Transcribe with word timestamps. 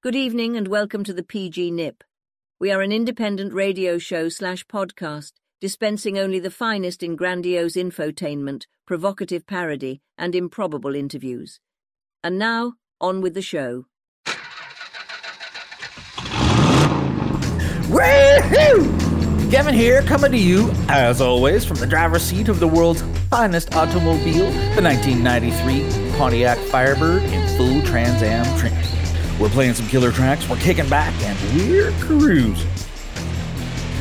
Good 0.00 0.14
evening 0.14 0.56
and 0.56 0.68
welcome 0.68 1.02
to 1.02 1.12
the 1.12 1.24
PG 1.24 1.72
Nip. 1.72 2.04
We 2.60 2.70
are 2.70 2.82
an 2.82 2.92
independent 2.92 3.52
radio 3.52 3.98
show 3.98 4.28
slash 4.28 4.64
podcast, 4.66 5.32
dispensing 5.60 6.16
only 6.16 6.38
the 6.38 6.52
finest 6.52 7.02
in 7.02 7.16
grandiose 7.16 7.74
infotainment, 7.74 8.66
provocative 8.86 9.44
parody, 9.44 10.00
and 10.16 10.36
improbable 10.36 10.94
interviews. 10.94 11.58
And 12.22 12.38
now, 12.38 12.74
on 13.00 13.20
with 13.20 13.34
the 13.34 13.42
show. 13.42 13.86
Woohoo! 17.88 19.50
Kevin 19.50 19.74
here, 19.74 20.02
coming 20.02 20.30
to 20.30 20.38
you, 20.38 20.70
as 20.88 21.20
always, 21.20 21.64
from 21.64 21.78
the 21.78 21.88
driver's 21.88 22.22
seat 22.22 22.48
of 22.48 22.60
the 22.60 22.68
world's 22.68 23.02
finest 23.30 23.74
automobile, 23.74 24.46
the 24.76 24.82
1993 24.82 26.12
Pontiac 26.16 26.58
Firebird 26.70 27.24
in 27.24 27.56
full 27.56 27.82
Trans 27.82 28.22
Am 28.22 28.58
trim. 28.60 28.72
We're 29.40 29.48
playing 29.48 29.74
some 29.74 29.86
killer 29.86 30.10
tracks, 30.10 30.48
we're 30.48 30.56
kicking 30.56 30.88
back, 30.88 31.14
and 31.22 31.38
we're 31.56 31.92
cruising. 32.00 32.68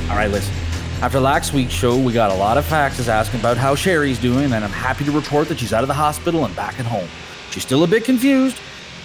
All 0.10 0.16
right, 0.16 0.32
listen. 0.32 0.54
After 1.00 1.20
last 1.20 1.54
week's 1.54 1.74
show, 1.74 1.96
we 1.96 2.12
got 2.12 2.32
a 2.32 2.34
lot 2.34 2.58
of 2.58 2.66
faxes 2.66 3.08
asking 3.08 3.42
about 3.42 3.56
how 3.56 3.76
Sherry's 3.76 4.18
doing, 4.18 4.52
and 4.52 4.66
I'm 4.66 4.72
happy 4.72 5.06
to 5.06 5.12
report 5.12 5.48
that 5.50 5.60
she's 5.60 5.74
out 5.74 5.84
of 5.84 5.88
the 5.88 5.94
hospital 5.94 6.44
and 6.46 6.56
back 6.56 6.80
at 6.80 6.88
home. 6.88 7.08
She's 7.52 7.62
still 7.62 7.84
a 7.84 7.88
bit 7.88 8.04
confused, 8.04 8.58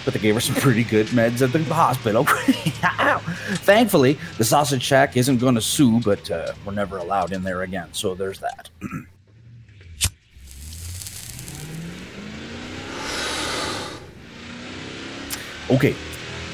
but 0.07 0.15
they 0.15 0.21
gave 0.21 0.35
her 0.35 0.41
some 0.41 0.55
pretty 0.57 0.85
good 0.85 1.09
meds 1.09 1.43
at 1.43 1.53
the 1.53 1.63
hospital. 1.65 2.25
Thankfully, 3.59 4.17
the 4.39 4.45
sausage 4.45 4.83
shack 4.83 5.19
isn't 5.19 5.37
going 5.37 5.55
to 5.55 5.61
sue, 5.61 6.01
but 6.01 6.31
uh, 6.31 6.55
we're 6.65 6.73
never 6.73 6.97
allowed 6.97 7.33
in 7.33 7.43
there 7.43 7.61
again, 7.61 7.93
so 7.93 8.15
there's 8.15 8.39
that. 8.39 8.71
okay, 15.71 15.95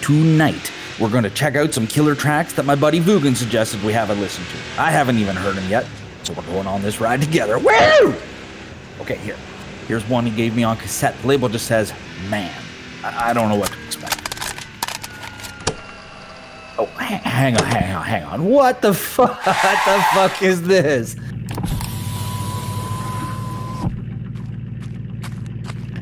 tonight 0.01 0.73
we're 1.01 1.11
going 1.11 1.25
to 1.25 1.31
check 1.31 1.55
out 1.55 1.73
some 1.73 1.87
killer 1.87 2.15
tracks 2.15 2.53
that 2.55 2.65
my 2.65 2.75
buddy 2.75 3.01
Vugan 3.01 3.37
suggested 3.37 3.83
we 3.85 3.93
haven't 3.93 4.21
listened 4.21 4.47
to. 4.49 4.81
I 4.81 4.91
haven't 4.91 5.19
even 5.19 5.37
heard 5.37 5.55
them 5.55 5.69
yet, 5.71 5.87
so 6.25 6.33
we're 6.33 6.43
going 6.45 6.67
on 6.67 6.83
this 6.83 7.01
ride 7.01 7.21
together. 7.21 7.59
Woo! 7.59 8.15
Okay, 9.01 9.17
here. 9.17 9.37
Here's 9.87 10.07
one 10.09 10.27
he 10.27 10.33
gave 10.33 10.57
me 10.57 10.65
on 10.65 10.77
cassette. 10.77 11.17
The 11.23 11.29
label 11.29 11.49
just 11.49 11.67
says, 11.67 11.93
Man. 12.29 12.53
I, 13.05 13.31
I 13.31 13.33
don't 13.33 13.49
know 13.49 13.55
what 13.55 13.71
to 13.71 13.85
expect. 13.87 14.17
Oh, 16.81 16.87
hang, 16.87 17.57
on, 17.57 17.65
hang 17.65 17.95
on, 17.95 18.05
hang 18.05 18.25
on. 18.25 18.45
What 18.45 18.83
the 18.83 18.93
fuck? 18.93 19.45
What 19.47 19.85
the 19.85 20.05
fuck 20.15 20.43
is 20.43 20.63
this? 20.63 21.17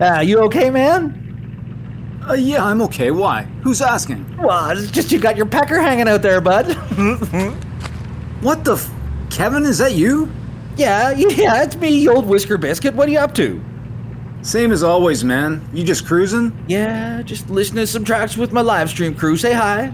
Ah, 0.00 0.20
you 0.20 0.40
okay, 0.40 0.70
man? 0.70 1.25
Uh, 2.28 2.34
yeah, 2.34 2.64
I'm 2.64 2.80
okay. 2.82 3.10
Why? 3.10 3.42
Who's 3.62 3.80
asking? 3.80 4.36
Well, 4.38 4.70
it's 4.70 4.90
just 4.90 5.12
you 5.12 5.18
got 5.20 5.36
your 5.36 5.46
pecker 5.46 5.80
hanging 5.80 6.08
out 6.08 6.22
there, 6.22 6.40
bud. 6.40 6.66
What 8.42 8.64
the 8.64 8.74
f- 8.74 8.90
Kevin, 9.30 9.64
is 9.64 9.78
that 9.78 9.94
you? 9.94 10.30
yeah, 10.76 11.10
yeah, 11.12 11.62
it's 11.62 11.74
me, 11.76 11.88
you 11.88 12.12
old 12.12 12.26
whisker 12.26 12.58
biscuit. 12.58 12.94
What 12.94 13.08
are 13.08 13.12
you 13.12 13.18
up 13.18 13.34
to? 13.36 13.64
Same 14.42 14.72
as 14.72 14.82
always, 14.82 15.24
man. 15.24 15.66
You 15.72 15.82
just 15.82 16.06
cruising? 16.06 16.52
Yeah, 16.68 17.22
just 17.22 17.48
listening 17.48 17.82
to 17.82 17.86
some 17.86 18.04
tracks 18.04 18.36
with 18.36 18.52
my 18.52 18.60
live 18.60 18.90
stream 18.90 19.14
crew. 19.14 19.36
Say 19.38 19.54
hi. 19.54 19.92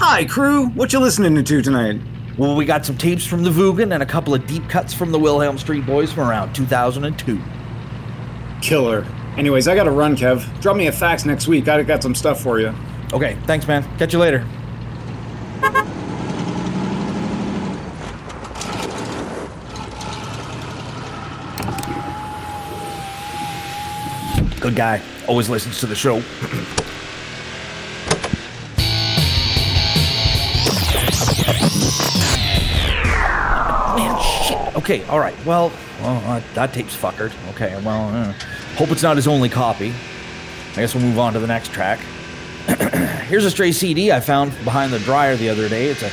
Hi, 0.00 0.24
crew. 0.24 0.68
What 0.70 0.92
you 0.92 1.00
listening 1.00 1.44
to 1.44 1.62
tonight? 1.62 2.00
Well, 2.38 2.56
we 2.56 2.64
got 2.64 2.84
some 2.86 2.96
tapes 2.96 3.24
from 3.26 3.44
the 3.44 3.50
Vugan 3.50 3.92
and 3.92 4.02
a 4.02 4.06
couple 4.06 4.34
of 4.34 4.46
deep 4.46 4.66
cuts 4.68 4.92
from 4.94 5.12
the 5.12 5.18
Wilhelm 5.18 5.58
Street 5.58 5.84
Boys 5.86 6.10
from 6.12 6.28
around 6.28 6.54
2002. 6.54 7.40
Killer. 8.62 9.06
Anyways, 9.36 9.66
I 9.66 9.74
gotta 9.74 9.90
run, 9.90 10.16
Kev. 10.16 10.60
Drop 10.60 10.76
me 10.76 10.86
a 10.86 10.92
fax 10.92 11.24
next 11.24 11.48
week. 11.48 11.66
I 11.66 11.82
got 11.82 12.02
some 12.02 12.14
stuff 12.14 12.40
for 12.40 12.60
you. 12.60 12.72
Okay, 13.12 13.36
thanks, 13.46 13.66
man. 13.66 13.82
Catch 13.98 14.12
you 14.12 14.20
later. 14.20 14.46
Good 24.60 24.76
guy. 24.76 25.02
Always 25.28 25.50
listens 25.50 25.78
to 25.80 25.86
the 25.86 25.94
show. 25.94 26.20
Man, 33.94 34.22
shit. 34.22 34.76
Okay, 34.76 35.04
all 35.04 35.18
right. 35.18 35.34
Well, 35.44 35.70
well 36.00 36.22
uh, 36.24 36.40
that 36.54 36.72
tape's 36.72 36.96
fuckered. 36.96 37.32
Okay, 37.50 37.78
well, 37.84 38.08
uh, 38.08 38.32
hope 38.76 38.90
it's 38.90 39.02
not 39.02 39.16
his 39.16 39.28
only 39.28 39.48
copy. 39.48 39.92
I 40.72 40.76
guess 40.76 40.94
we'll 40.94 41.04
move 41.04 41.18
on 41.18 41.32
to 41.34 41.40
the 41.40 41.46
next 41.46 41.72
track. 41.72 42.00
Here's 43.28 43.44
a 43.44 43.50
stray 43.50 43.72
CD 43.72 44.10
I 44.10 44.20
found 44.20 44.52
behind 44.64 44.92
the 44.92 44.98
dryer 45.00 45.36
the 45.36 45.48
other 45.48 45.68
day. 45.68 45.86
It's 45.86 46.02
a 46.02 46.10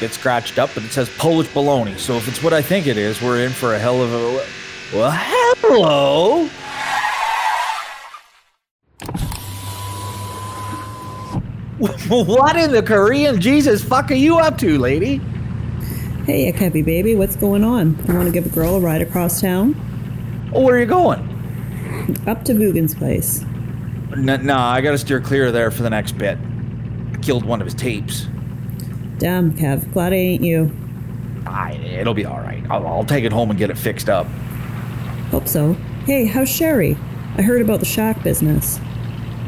bit 0.00 0.12
scratched 0.12 0.58
up, 0.58 0.70
but 0.74 0.84
it 0.84 0.90
says 0.90 1.08
Polish 1.16 1.48
baloney. 1.48 1.98
So 1.98 2.16
if 2.16 2.28
it's 2.28 2.42
what 2.42 2.52
I 2.52 2.60
think 2.60 2.86
it 2.86 2.98
is, 2.98 3.22
we're 3.22 3.40
in 3.44 3.50
for 3.52 3.74
a 3.74 3.78
hell 3.78 4.02
of 4.02 4.12
a. 4.12 4.46
Well, 4.96 5.10
hello. 5.12 6.48
What 12.08 12.54
in 12.54 12.70
the 12.70 12.82
Korean 12.82 13.40
Jesus 13.40 13.82
fuck 13.82 14.12
are 14.12 14.14
you 14.14 14.38
up 14.38 14.56
to, 14.58 14.78
lady? 14.78 15.16
Hey, 16.26 16.48
a 16.48 16.52
Kevi 16.52 16.84
baby, 16.84 17.16
what's 17.16 17.34
going 17.34 17.64
on? 17.64 17.98
You 18.06 18.14
want 18.14 18.26
to 18.26 18.32
give 18.32 18.46
a 18.46 18.50
girl 18.50 18.76
a 18.76 18.80
ride 18.80 19.02
across 19.02 19.40
town? 19.40 19.74
Oh, 20.54 20.60
where 20.62 20.76
are 20.76 20.78
you 20.78 20.86
going? 20.86 21.31
Up 22.26 22.44
to 22.44 22.54
Vugan's 22.54 22.94
place. 22.94 23.44
No, 24.16 24.36
no, 24.36 24.56
I 24.56 24.80
gotta 24.80 24.98
steer 24.98 25.20
clear 25.20 25.46
of 25.46 25.52
there 25.52 25.70
for 25.70 25.82
the 25.82 25.90
next 25.90 26.12
bit. 26.12 26.38
I 27.12 27.16
killed 27.18 27.44
one 27.44 27.60
of 27.60 27.66
his 27.66 27.74
tapes. 27.74 28.26
Damn, 29.18 29.52
Kev, 29.56 29.92
glad 29.92 30.12
I 30.12 30.16
ain't 30.16 30.42
you. 30.42 30.70
I, 31.46 31.72
it'll 31.72 32.14
be 32.14 32.24
all 32.24 32.40
right. 32.40 32.64
I'll, 32.70 32.86
I'll 32.86 33.04
take 33.04 33.24
it 33.24 33.32
home 33.32 33.50
and 33.50 33.58
get 33.58 33.70
it 33.70 33.78
fixed 33.78 34.08
up. 34.08 34.26
Hope 35.30 35.48
so. 35.48 35.74
Hey, 36.04 36.26
how's 36.26 36.48
Sherry? 36.48 36.96
I 37.36 37.42
heard 37.42 37.62
about 37.62 37.80
the 37.80 37.86
shack 37.86 38.22
business. 38.22 38.80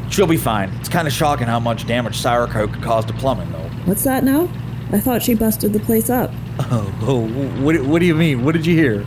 She'll 0.09 0.27
be 0.27 0.37
fine. 0.37 0.69
It's 0.79 0.89
kind 0.89 1.07
of 1.07 1.13
shocking 1.13 1.47
how 1.47 1.59
much 1.59 1.85
damage 1.87 2.17
sauerkraut 2.17 2.73
could 2.73 2.83
cause 2.83 3.05
to 3.05 3.13
plumbing, 3.13 3.51
though. 3.51 3.69
What's 3.85 4.03
that 4.03 4.23
now? 4.23 4.49
I 4.91 4.99
thought 4.99 5.21
she 5.21 5.35
busted 5.35 5.73
the 5.73 5.79
place 5.79 6.09
up. 6.09 6.31
Oh, 6.57 6.99
oh 7.01 7.27
what, 7.61 7.79
what 7.81 7.99
do 7.99 8.05
you 8.05 8.15
mean? 8.15 8.45
What 8.45 8.53
did 8.53 8.65
you 8.65 8.75
hear? 8.75 9.05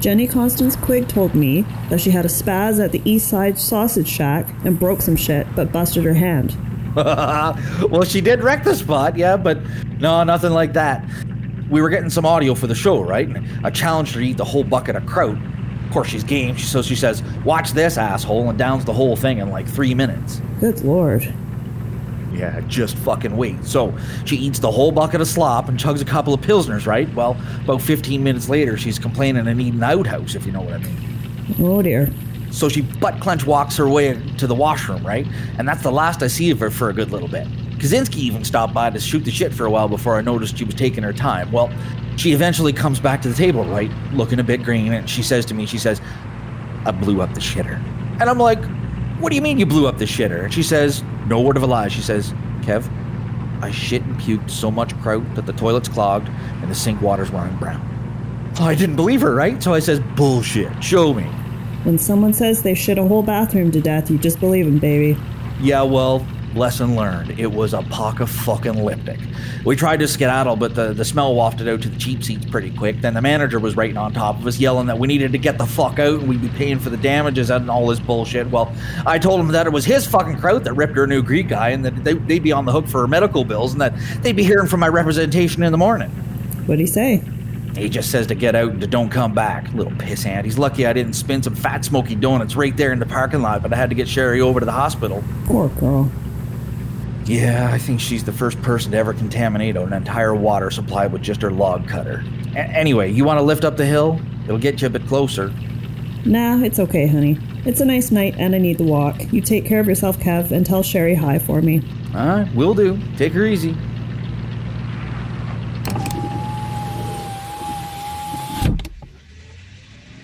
Jenny 0.00 0.26
Constance 0.26 0.76
Quigg 0.76 1.08
told 1.08 1.34
me 1.34 1.66
that 1.90 2.00
she 2.00 2.10
had 2.10 2.24
a 2.24 2.28
spaz 2.28 2.82
at 2.82 2.90
the 2.90 3.02
East 3.04 3.28
Side 3.28 3.58
Sausage 3.58 4.08
Shack 4.08 4.48
and 4.64 4.78
broke 4.78 5.02
some 5.02 5.14
shit, 5.14 5.46
but 5.54 5.72
busted 5.72 6.04
her 6.04 6.14
hand. 6.14 6.56
well, 6.96 8.04
she 8.04 8.22
did 8.22 8.42
wreck 8.42 8.64
the 8.64 8.74
spot, 8.74 9.16
yeah, 9.16 9.36
but 9.36 9.60
no, 9.98 10.24
nothing 10.24 10.52
like 10.52 10.72
that. 10.72 11.04
We 11.68 11.82
were 11.82 11.90
getting 11.90 12.08
some 12.08 12.24
audio 12.24 12.54
for 12.54 12.66
the 12.66 12.74
show, 12.74 13.02
right? 13.02 13.28
And 13.28 13.46
I 13.64 13.70
challenged 13.70 14.14
her 14.14 14.20
to 14.20 14.26
eat 14.26 14.38
the 14.38 14.44
whole 14.44 14.64
bucket 14.64 14.96
of 14.96 15.04
kraut. 15.04 15.36
Of 15.36 15.92
course, 15.92 16.08
she's 16.08 16.24
game, 16.24 16.56
so 16.56 16.80
she 16.80 16.96
says, 16.96 17.22
Watch 17.44 17.72
this, 17.72 17.98
asshole, 17.98 18.48
and 18.48 18.58
downs 18.58 18.86
the 18.86 18.94
whole 18.94 19.16
thing 19.16 19.38
in 19.38 19.50
like 19.50 19.68
three 19.68 19.94
minutes. 19.94 20.40
Good 20.60 20.82
lord. 20.82 21.32
Yeah, 22.40 22.58
just 22.68 22.96
fucking 22.96 23.36
wait. 23.36 23.62
So 23.66 23.94
she 24.24 24.36
eats 24.36 24.58
the 24.58 24.70
whole 24.70 24.92
bucket 24.92 25.20
of 25.20 25.28
slop 25.28 25.68
and 25.68 25.78
chugs 25.78 26.00
a 26.00 26.06
couple 26.06 26.32
of 26.32 26.40
pilsners, 26.40 26.86
right? 26.86 27.12
Well, 27.14 27.36
about 27.64 27.82
15 27.82 28.22
minutes 28.22 28.48
later, 28.48 28.78
she's 28.78 28.98
complaining 28.98 29.46
and 29.46 29.60
eating 29.60 29.82
outhouse, 29.82 30.34
if 30.34 30.46
you 30.46 30.52
know 30.52 30.62
what 30.62 30.72
I 30.72 30.78
mean. 30.78 30.96
Oh 31.60 31.82
dear. 31.82 32.10
So 32.50 32.70
she 32.70 32.80
butt 32.80 33.20
clench 33.20 33.44
walks 33.44 33.76
her 33.76 33.90
way 33.90 34.18
to 34.38 34.46
the 34.46 34.54
washroom, 34.54 35.06
right? 35.06 35.26
And 35.58 35.68
that's 35.68 35.82
the 35.82 35.92
last 35.92 36.22
I 36.22 36.28
see 36.28 36.50
of 36.50 36.58
her 36.60 36.70
for 36.70 36.88
a 36.88 36.94
good 36.94 37.10
little 37.10 37.28
bit. 37.28 37.46
Kaczynski 37.78 38.16
even 38.16 38.42
stopped 38.42 38.72
by 38.72 38.88
to 38.88 38.98
shoot 38.98 39.20
the 39.20 39.30
shit 39.30 39.52
for 39.52 39.66
a 39.66 39.70
while 39.70 39.88
before 39.88 40.16
I 40.16 40.22
noticed 40.22 40.56
she 40.56 40.64
was 40.64 40.74
taking 40.74 41.02
her 41.02 41.12
time. 41.12 41.52
Well, 41.52 41.70
she 42.16 42.32
eventually 42.32 42.72
comes 42.72 43.00
back 43.00 43.20
to 43.22 43.28
the 43.28 43.34
table, 43.34 43.64
right? 43.66 43.90
Looking 44.12 44.40
a 44.40 44.44
bit 44.44 44.62
green, 44.62 44.94
and 44.94 45.08
she 45.08 45.22
says 45.22 45.44
to 45.46 45.54
me, 45.54 45.66
she 45.66 45.78
says, 45.78 46.00
I 46.86 46.90
blew 46.90 47.20
up 47.20 47.34
the 47.34 47.40
shitter. 47.40 47.76
And 48.18 48.22
I'm 48.22 48.38
like, 48.38 48.62
what 49.20 49.30
do 49.30 49.36
you 49.36 49.42
mean 49.42 49.58
you 49.58 49.66
blew 49.66 49.86
up 49.86 49.98
the 49.98 50.04
shitter? 50.04 50.44
And 50.44 50.52
she 50.52 50.62
says, 50.62 51.02
no 51.26 51.40
word 51.40 51.56
of 51.56 51.62
a 51.62 51.66
lie. 51.66 51.88
She 51.88 52.00
says, 52.00 52.32
Kev, 52.62 52.90
I 53.62 53.70
shit 53.70 54.02
and 54.02 54.16
puked 54.16 54.50
so 54.50 54.70
much 54.70 54.98
kraut 55.00 55.34
that 55.34 55.46
the 55.46 55.52
toilet's 55.52 55.88
clogged 55.88 56.28
and 56.28 56.70
the 56.70 56.74
sink 56.74 57.00
water's 57.02 57.30
running 57.30 57.56
brown. 57.58 57.86
Oh, 58.58 58.64
I 58.64 58.74
didn't 58.74 58.96
believe 58.96 59.20
her, 59.20 59.34
right? 59.34 59.62
So 59.62 59.74
I 59.74 59.78
says, 59.78 60.00
bullshit, 60.16 60.82
show 60.82 61.14
me. 61.14 61.24
When 61.84 61.98
someone 61.98 62.32
says 62.32 62.62
they 62.62 62.74
shit 62.74 62.98
a 62.98 63.04
whole 63.04 63.22
bathroom 63.22 63.70
to 63.72 63.80
death, 63.80 64.10
you 64.10 64.18
just 64.18 64.40
believe 64.40 64.66
them, 64.66 64.78
baby. 64.78 65.18
Yeah, 65.60 65.82
well, 65.82 66.26
lesson 66.54 66.96
learned. 66.96 67.38
It 67.38 67.50
was 67.50 67.74
a 67.74 67.82
pock 67.82 68.20
of 68.20 68.30
fucking 68.30 68.74
liptic. 68.74 69.20
We 69.64 69.76
tried 69.76 69.98
to 69.98 70.08
skedaddle, 70.08 70.56
but 70.56 70.74
the, 70.74 70.92
the 70.92 71.04
smell 71.04 71.34
wafted 71.34 71.68
out 71.68 71.82
to 71.82 71.88
the 71.88 71.98
cheap 71.98 72.24
seats 72.24 72.44
pretty 72.46 72.70
quick. 72.70 73.00
Then 73.00 73.14
the 73.14 73.22
manager 73.22 73.58
was 73.58 73.76
right 73.76 73.96
on 73.96 74.12
top 74.12 74.38
of 74.38 74.46
us, 74.46 74.58
yelling 74.58 74.86
that 74.86 74.98
we 74.98 75.08
needed 75.08 75.32
to 75.32 75.38
get 75.38 75.58
the 75.58 75.66
fuck 75.66 75.98
out 75.98 76.20
and 76.20 76.28
we'd 76.28 76.40
be 76.40 76.48
paying 76.48 76.78
for 76.78 76.90
the 76.90 76.96
damages 76.96 77.50
and 77.50 77.70
all 77.70 77.86
this 77.86 78.00
bullshit. 78.00 78.50
Well, 78.50 78.74
I 79.06 79.18
told 79.18 79.40
him 79.40 79.48
that 79.48 79.66
it 79.66 79.72
was 79.72 79.84
his 79.84 80.06
fucking 80.06 80.38
kraut 80.38 80.64
that 80.64 80.74
ripped 80.74 80.96
her 80.96 81.06
new 81.06 81.22
Greek 81.22 81.48
guy 81.48 81.70
and 81.70 81.84
that 81.84 82.04
they, 82.04 82.14
they'd 82.14 82.42
be 82.42 82.52
on 82.52 82.64
the 82.64 82.72
hook 82.72 82.86
for 82.86 83.00
her 83.00 83.08
medical 83.08 83.44
bills 83.44 83.72
and 83.72 83.80
that 83.80 83.94
they'd 84.22 84.36
be 84.36 84.44
hearing 84.44 84.68
from 84.68 84.80
my 84.80 84.88
representation 84.88 85.62
in 85.62 85.72
the 85.72 85.78
morning. 85.78 86.10
What'd 86.66 86.80
he 86.80 86.86
say? 86.86 87.22
He 87.76 87.88
just 87.88 88.10
says 88.10 88.26
to 88.28 88.34
get 88.34 88.56
out 88.56 88.72
and 88.72 88.80
to 88.80 88.86
don't 88.86 89.10
come 89.10 89.32
back. 89.32 89.72
Little 89.72 89.92
pissant. 89.92 90.44
He's 90.44 90.58
lucky 90.58 90.86
I 90.86 90.92
didn't 90.92 91.14
spin 91.14 91.42
some 91.42 91.54
fat 91.54 91.84
smoky 91.84 92.14
donuts 92.14 92.56
right 92.56 92.76
there 92.76 92.92
in 92.92 92.98
the 92.98 93.06
parking 93.06 93.42
lot, 93.42 93.62
but 93.62 93.72
I 93.72 93.76
had 93.76 93.90
to 93.90 93.94
get 93.94 94.08
Sherry 94.08 94.40
over 94.40 94.60
to 94.60 94.66
the 94.66 94.72
hospital. 94.72 95.22
Poor 95.46 95.68
girl. 95.68 96.10
Yeah, 97.26 97.70
I 97.72 97.78
think 97.78 98.00
she's 98.00 98.24
the 98.24 98.32
first 98.32 98.60
person 98.62 98.92
to 98.92 98.98
ever 98.98 99.12
contaminate 99.14 99.76
an 99.76 99.92
entire 99.92 100.34
water 100.34 100.70
supply 100.70 101.06
with 101.06 101.22
just 101.22 101.42
her 101.42 101.50
log 101.50 101.86
cutter. 101.86 102.24
A- 102.54 102.58
anyway, 102.58 103.12
you 103.12 103.24
want 103.24 103.38
to 103.38 103.42
lift 103.42 103.64
up 103.64 103.76
the 103.76 103.86
hill? 103.86 104.20
It'll 104.44 104.58
get 104.58 104.80
you 104.80 104.88
a 104.88 104.90
bit 104.90 105.06
closer. 105.06 105.52
Nah, 106.24 106.58
it's 106.62 106.78
okay, 106.78 107.06
honey. 107.06 107.38
It's 107.64 107.80
a 107.80 107.84
nice 107.84 108.10
night 108.10 108.34
and 108.38 108.54
I 108.54 108.58
need 108.58 108.78
the 108.78 108.84
walk. 108.84 109.32
You 109.32 109.40
take 109.40 109.64
care 109.64 109.80
of 109.80 109.86
yourself, 109.86 110.18
Kev, 110.18 110.50
and 110.50 110.66
tell 110.66 110.82
Sherry 110.82 111.14
hi 111.14 111.38
for 111.38 111.62
me. 111.62 111.82
All 112.14 112.26
right, 112.26 112.54
will 112.54 112.74
do. 112.74 112.98
Take 113.16 113.32
her 113.34 113.46
easy. 113.46 113.76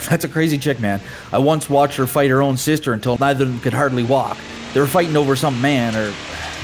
That's 0.08 0.24
a 0.24 0.28
crazy 0.28 0.56
chick, 0.58 0.78
man. 0.80 1.00
I 1.32 1.38
once 1.38 1.68
watched 1.68 1.96
her 1.96 2.06
fight 2.06 2.30
her 2.30 2.40
own 2.40 2.56
sister 2.56 2.92
until 2.92 3.16
neither 3.18 3.44
of 3.44 3.50
them 3.50 3.60
could 3.60 3.74
hardly 3.74 4.04
walk. 4.04 4.36
They 4.72 4.80
were 4.80 4.86
fighting 4.86 5.16
over 5.16 5.34
some 5.34 5.60
man, 5.60 5.96
or 5.96 6.12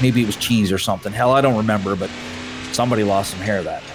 maybe 0.01 0.21
it 0.21 0.25
was 0.25 0.35
cheese 0.35 0.71
or 0.71 0.77
something. 0.77 1.13
Hell, 1.13 1.31
I 1.31 1.41
don't 1.41 1.57
remember, 1.57 1.95
but 1.95 2.09
somebody 2.71 3.03
lost 3.03 3.31
some 3.31 3.39
hair 3.39 3.61
that 3.63 3.83
night. 3.83 3.91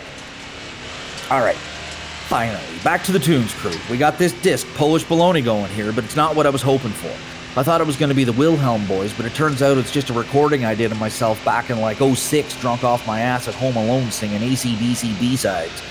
All 1.30 1.40
right, 1.40 1.56
finally, 1.56 2.62
back 2.82 3.02
to 3.04 3.12
the 3.12 3.18
Tunes 3.18 3.54
crew. 3.54 3.74
We 3.90 3.98
got 3.98 4.18
this 4.18 4.32
disc 4.40 4.66
Polish 4.74 5.04
baloney 5.04 5.44
going 5.44 5.70
here, 5.72 5.92
but 5.92 6.04
it's 6.04 6.16
not 6.16 6.34
what 6.36 6.46
I 6.46 6.50
was 6.50 6.62
hoping 6.62 6.92
for. 6.92 7.14
I 7.58 7.62
thought 7.64 7.80
it 7.80 7.86
was 7.86 7.96
going 7.96 8.10
to 8.10 8.14
be 8.14 8.24
the 8.24 8.32
Wilhelm 8.32 8.86
Boys, 8.86 9.12
but 9.12 9.26
it 9.26 9.34
turns 9.34 9.62
out 9.62 9.78
it's 9.78 9.90
just 9.90 10.10
a 10.10 10.12
recording 10.12 10.64
I 10.64 10.74
did 10.76 10.92
of 10.92 11.00
myself 11.00 11.44
back 11.44 11.70
in 11.70 11.80
like 11.80 11.96
06, 11.98 12.60
drunk 12.60 12.84
off 12.84 13.04
my 13.06 13.20
ass 13.20 13.48
at 13.48 13.54
home 13.54 13.76
alone 13.76 14.10
singing 14.12 14.40
ACDC 14.40 15.18
B-sides. 15.18 15.82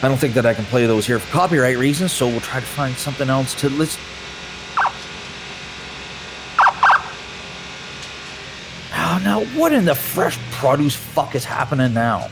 I 0.00 0.06
don't 0.06 0.18
think 0.18 0.34
that 0.34 0.46
I 0.46 0.54
can 0.54 0.64
play 0.66 0.86
those 0.86 1.06
here 1.06 1.18
for 1.18 1.28
copyright 1.32 1.76
reasons, 1.76 2.12
so 2.12 2.28
we'll 2.28 2.40
try 2.40 2.60
to 2.60 2.66
find 2.66 2.94
something 2.94 3.28
else 3.28 3.52
to 3.56 3.68
listen. 3.68 4.00
Oh, 8.94 9.20
now 9.24 9.40
what 9.58 9.72
in 9.72 9.84
the 9.84 9.94
fresh 9.94 10.38
produce 10.52 10.94
fuck 10.94 11.34
is 11.34 11.44
happening 11.44 11.92
now? 11.92 12.28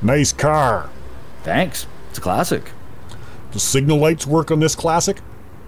Nice 0.00 0.32
car. 0.32 0.88
Thanks. 1.42 1.86
It's 2.08 2.18
a 2.18 2.20
classic. 2.20 2.70
The 3.52 3.60
signal 3.60 3.98
lights 3.98 4.26
work 4.26 4.50
on 4.50 4.60
this 4.60 4.74
classic? 4.74 5.18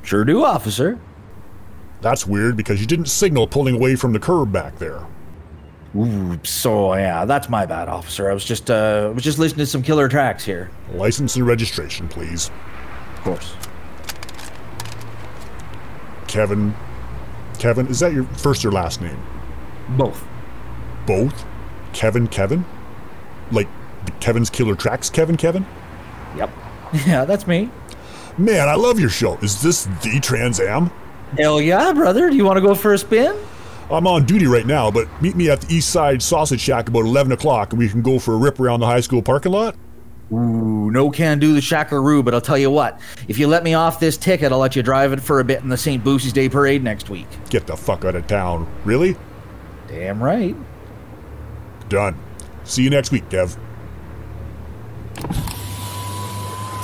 Sure 0.02 0.24
do, 0.24 0.44
officer. 0.44 0.98
That's 2.02 2.26
weird 2.26 2.56
because 2.56 2.80
you 2.80 2.86
didn't 2.86 3.06
signal 3.06 3.46
pulling 3.46 3.76
away 3.76 3.94
from 3.94 4.12
the 4.12 4.18
curb 4.18 4.52
back 4.52 4.78
there. 4.78 5.06
Ooh, 5.96 6.38
so 6.42 6.94
yeah, 6.94 7.24
that's 7.24 7.48
my 7.48 7.64
bad, 7.64 7.88
officer. 7.88 8.30
I 8.30 8.34
was 8.34 8.44
just 8.44 8.70
uh 8.70 9.08
I 9.10 9.14
was 9.14 9.22
just 9.22 9.38
listening 9.38 9.58
to 9.64 9.66
some 9.66 9.82
killer 9.82 10.08
tracks 10.08 10.44
here. 10.44 10.70
License 10.92 11.36
and 11.36 11.46
registration, 11.46 12.08
please. 12.08 12.50
Of 13.16 13.20
course. 13.22 13.54
Kevin. 16.26 16.74
Kevin, 17.58 17.86
is 17.86 18.00
that 18.00 18.12
your 18.12 18.24
first 18.24 18.64
or 18.64 18.72
last 18.72 19.00
name? 19.00 19.22
Both. 19.90 20.24
Both? 21.06 21.44
Kevin 21.92 22.26
Kevin? 22.26 22.64
Like 23.52 23.68
the 24.06 24.12
Kevin's 24.12 24.50
Killer 24.50 24.74
Tracks 24.74 25.08
Kevin 25.08 25.36
Kevin? 25.36 25.64
Yep. 26.36 26.50
Yeah, 27.06 27.24
that's 27.24 27.46
me. 27.46 27.70
Man, 28.36 28.68
I 28.68 28.74
love 28.74 29.00
your 29.00 29.08
show. 29.08 29.38
Is 29.38 29.62
this 29.62 29.84
the 30.02 30.20
Trans 30.20 30.60
Am? 30.60 30.90
Hell 31.38 31.60
yeah, 31.60 31.92
brother. 31.92 32.30
Do 32.30 32.36
you 32.36 32.44
want 32.44 32.58
to 32.58 32.60
go 32.60 32.74
for 32.74 32.92
a 32.92 32.98
spin? 32.98 33.36
I'm 33.90 34.06
on 34.06 34.24
duty 34.24 34.46
right 34.46 34.66
now, 34.66 34.90
but 34.90 35.06
meet 35.20 35.36
me 35.36 35.50
at 35.50 35.62
the 35.62 35.74
East 35.74 35.90
Side 35.90 36.22
Sausage 36.22 36.60
Shack 36.60 36.88
about 36.88 37.00
11 37.00 37.32
o'clock 37.32 37.72
and 37.72 37.78
we 37.78 37.88
can 37.88 38.02
go 38.02 38.18
for 38.18 38.34
a 38.34 38.36
rip 38.36 38.58
around 38.60 38.80
the 38.80 38.86
high 38.86 39.00
school 39.00 39.22
parking 39.22 39.52
lot? 39.52 39.76
Ooh, 40.32 40.90
no 40.90 41.10
can 41.10 41.38
do 41.38 41.52
the 41.52 41.60
Shackaroo, 41.60 42.24
but 42.24 42.32
I'll 42.32 42.40
tell 42.40 42.56
you 42.56 42.70
what. 42.70 42.98
If 43.28 43.38
you 43.38 43.46
let 43.48 43.64
me 43.64 43.74
off 43.74 44.00
this 44.00 44.16
ticket, 44.16 44.50
I'll 44.50 44.58
let 44.58 44.74
you 44.74 44.82
drive 44.82 45.12
it 45.12 45.20
for 45.20 45.40
a 45.40 45.44
bit 45.44 45.62
in 45.62 45.68
the 45.68 45.76
St. 45.76 46.02
Boosie's 46.02 46.32
Day 46.32 46.48
Parade 46.48 46.82
next 46.82 47.10
week. 47.10 47.26
Get 47.50 47.66
the 47.66 47.76
fuck 47.76 48.04
out 48.06 48.14
of 48.14 48.26
town. 48.26 48.66
Really? 48.84 49.14
Damn 49.88 50.22
right. 50.22 50.56
Done. 51.90 52.18
See 52.64 52.82
you 52.82 52.88
next 52.88 53.10
week, 53.10 53.28
Dev. 53.28 53.58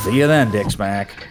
See 0.00 0.16
you 0.16 0.26
then, 0.26 0.50
Dick 0.50 0.70
Smack. 0.70 1.27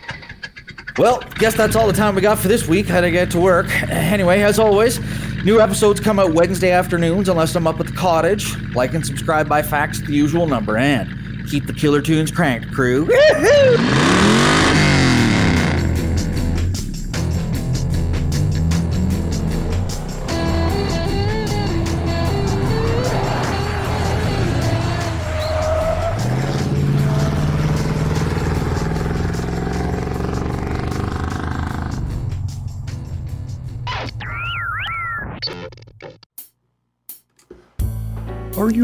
Well, 0.97 1.21
guess 1.35 1.55
that's 1.55 1.75
all 1.75 1.85
the 1.85 1.93
time 1.93 2.15
we 2.15 2.21
got 2.21 2.39
for 2.39 2.47
this 2.47 2.67
week. 2.67 2.87
Had 2.87 3.01
to 3.01 3.11
get 3.11 3.29
to 3.31 3.39
work. 3.39 3.67
Anyway, 3.83 4.41
as 4.41 4.57
always, 4.57 4.99
new 5.43 5.61
episodes 5.61 5.99
come 5.99 6.17
out 6.17 6.33
Wednesday 6.33 6.71
afternoons 6.71 7.29
unless 7.29 7.55
I'm 7.55 7.67
up 7.67 7.79
at 7.79 7.85
the 7.85 7.93
cottage. 7.93 8.55
Like 8.73 8.95
and 8.95 9.05
subscribe 9.05 9.47
by 9.47 9.61
fax 9.61 10.01
the 10.01 10.13
usual 10.13 10.47
number, 10.47 10.77
and 10.77 11.47
keep 11.49 11.67
the 11.67 11.73
killer 11.73 12.01
tunes 12.01 12.31
cranked, 12.31 12.71
crew. 12.73 13.05
Woohoo! 13.07 14.16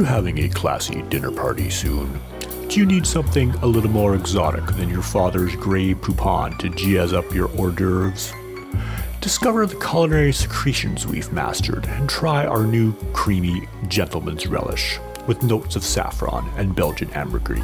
You 0.04 0.10
having 0.10 0.40
a 0.40 0.50
classy 0.50 1.02
dinner 1.04 1.32
party 1.32 1.70
soon? 1.70 2.20
Do 2.68 2.78
you 2.78 2.86
need 2.86 3.08
something 3.08 3.52
a 3.62 3.68
little 3.68 3.90
more 3.90 4.16
exotic 4.16 4.66
than 4.76 4.90
your 4.90 5.02
father's 5.02 5.56
Grey 5.56 5.94
Poupon 5.94 6.58
to 6.60 6.70
jazz 6.70 7.14
up 7.14 7.34
your 7.34 7.48
hors 7.58 7.72
d'oeuvres? 7.72 8.34
Discover 9.22 9.68
the 9.68 9.80
culinary 9.80 10.34
secretions 10.34 11.08
we've 11.08 11.32
mastered 11.32 11.86
and 11.86 12.10
try 12.10 12.46
our 12.46 12.66
new 12.66 12.92
creamy 13.14 13.66
gentleman's 13.88 14.46
relish 14.46 15.00
with 15.26 15.42
notes 15.42 15.78
of 15.78 15.86
saffron 15.86 16.50
and 16.58 16.76
Belgian 16.76 17.10
ambergris. 17.12 17.64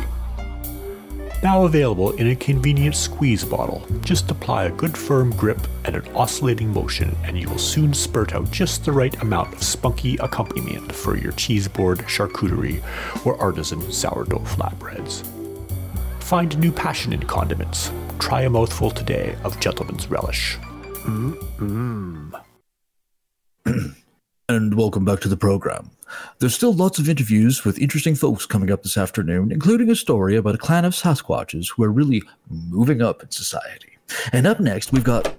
Now 1.41 1.63
available 1.63 2.11
in 2.17 2.27
a 2.27 2.35
convenient 2.35 2.97
squeeze 2.97 3.45
bottle. 3.45 3.85
Just 4.01 4.29
apply 4.29 4.65
a 4.65 4.71
good 4.71 4.97
firm 4.97 5.33
grip 5.37 5.59
and 5.85 5.95
an 5.95 6.05
oscillating 6.13 6.73
motion, 6.73 7.15
and 7.23 7.39
you 7.39 7.49
will 7.49 7.57
soon 7.57 7.93
spurt 7.93 8.35
out 8.35 8.51
just 8.51 8.83
the 8.83 8.91
right 8.91 9.15
amount 9.21 9.53
of 9.53 9.63
spunky 9.63 10.17
accompaniment 10.17 10.91
for 10.91 11.17
your 11.17 11.31
cheeseboard, 11.31 11.99
charcuterie, 12.09 12.83
or 13.25 13.39
artisan 13.39 13.89
sourdough 13.89 14.39
flatbreads. 14.39 15.25
Find 16.21 16.57
new 16.59 16.73
passion 16.73 17.13
in 17.13 17.21
condiments. 17.21 17.89
Try 18.19 18.41
a 18.41 18.49
mouthful 18.49 18.91
today 18.91 19.37
of 19.45 19.57
gentleman's 19.61 20.07
relish. 20.07 20.57
Mmm. 21.05 22.41
And 24.49 24.73
welcome 24.73 25.05
back 25.05 25.19
to 25.19 25.27
the 25.27 25.37
program. 25.37 25.91
There's 26.39 26.55
still 26.55 26.73
lots 26.73 26.99
of 26.99 27.09
interviews 27.09 27.65
with 27.65 27.79
interesting 27.79 28.15
folks 28.15 28.45
coming 28.45 28.71
up 28.71 28.83
this 28.83 28.97
afternoon, 28.97 29.51
including 29.51 29.89
a 29.89 29.95
story 29.95 30.35
about 30.35 30.55
a 30.55 30.59
clan 30.59 30.85
of 30.85 30.93
Sasquatches 30.93 31.73
who 31.75 31.83
are 31.83 31.91
really 31.91 32.23
moving 32.49 33.01
up 33.01 33.23
in 33.23 33.31
society. 33.31 33.97
And 34.31 34.47
up 34.47 34.59
next, 34.59 34.91
we've 34.91 35.03
got. 35.03 35.35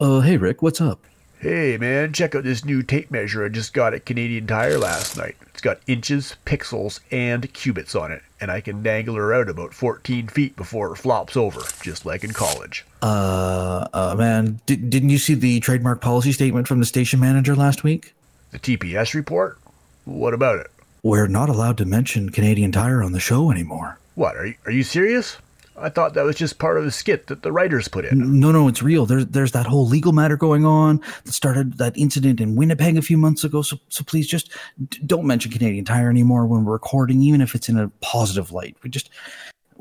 Uh, 0.00 0.20
hey, 0.20 0.36
Rick, 0.36 0.62
what's 0.62 0.80
up? 0.80 1.00
Hey 1.42 1.76
man, 1.76 2.12
check 2.12 2.36
out 2.36 2.44
this 2.44 2.64
new 2.64 2.84
tape 2.84 3.10
measure 3.10 3.44
I 3.44 3.48
just 3.48 3.74
got 3.74 3.94
at 3.94 4.06
Canadian 4.06 4.46
Tire 4.46 4.78
last 4.78 5.16
night. 5.16 5.34
It's 5.48 5.60
got 5.60 5.80
inches, 5.88 6.36
pixels, 6.46 7.00
and 7.10 7.52
cubits 7.52 7.96
on 7.96 8.12
it, 8.12 8.22
and 8.40 8.48
I 8.48 8.60
can 8.60 8.80
dangle 8.80 9.16
her 9.16 9.34
out 9.34 9.48
about 9.48 9.74
14 9.74 10.28
feet 10.28 10.54
before 10.54 10.92
it 10.92 10.98
flops 10.98 11.36
over, 11.36 11.62
just 11.82 12.06
like 12.06 12.22
in 12.22 12.30
college. 12.30 12.86
Uh, 13.02 13.88
uh 13.92 14.14
man, 14.16 14.60
did, 14.66 14.88
didn't 14.88 15.08
you 15.08 15.18
see 15.18 15.34
the 15.34 15.58
trademark 15.58 16.00
policy 16.00 16.30
statement 16.30 16.68
from 16.68 16.78
the 16.78 16.86
station 16.86 17.18
manager 17.18 17.56
last 17.56 17.82
week? 17.82 18.14
The 18.52 18.58
TPS 18.58 19.14
report? 19.14 19.58
What 20.04 20.34
about 20.34 20.58
it? 20.60 20.70
We're 21.02 21.26
not 21.26 21.48
allowed 21.48 21.78
to 21.78 21.86
mention 21.86 22.30
Canadian 22.30 22.70
Tire 22.70 23.02
on 23.02 23.12
the 23.12 23.18
show 23.18 23.50
anymore. 23.50 23.98
What, 24.14 24.36
are 24.36 24.46
you, 24.46 24.54
are 24.66 24.70
you 24.70 24.82
serious? 24.82 25.38
I 25.74 25.88
thought 25.88 26.12
that 26.14 26.24
was 26.24 26.36
just 26.36 26.58
part 26.58 26.76
of 26.76 26.84
the 26.84 26.90
skit 26.90 27.28
that 27.28 27.42
the 27.42 27.50
writers 27.50 27.88
put 27.88 28.04
in. 28.04 28.38
No, 28.40 28.52
no, 28.52 28.68
it's 28.68 28.82
real. 28.82 29.06
There's 29.06 29.26
there's 29.26 29.52
that 29.52 29.66
whole 29.66 29.86
legal 29.86 30.12
matter 30.12 30.36
going 30.36 30.66
on 30.66 31.00
that 31.24 31.32
started 31.32 31.78
that 31.78 31.96
incident 31.96 32.42
in 32.42 32.56
Winnipeg 32.56 32.98
a 32.98 33.02
few 33.02 33.16
months 33.16 33.42
ago. 33.42 33.62
So 33.62 33.78
so 33.88 34.04
please 34.04 34.26
just 34.26 34.50
d- 34.90 35.00
don't 35.06 35.26
mention 35.26 35.50
Canadian 35.50 35.86
Tire 35.86 36.10
anymore 36.10 36.46
when 36.46 36.66
we're 36.66 36.74
recording, 36.74 37.22
even 37.22 37.40
if 37.40 37.54
it's 37.54 37.70
in 37.70 37.78
a 37.78 37.88
positive 38.02 38.52
light. 38.52 38.76
We 38.82 38.90
just 38.90 39.08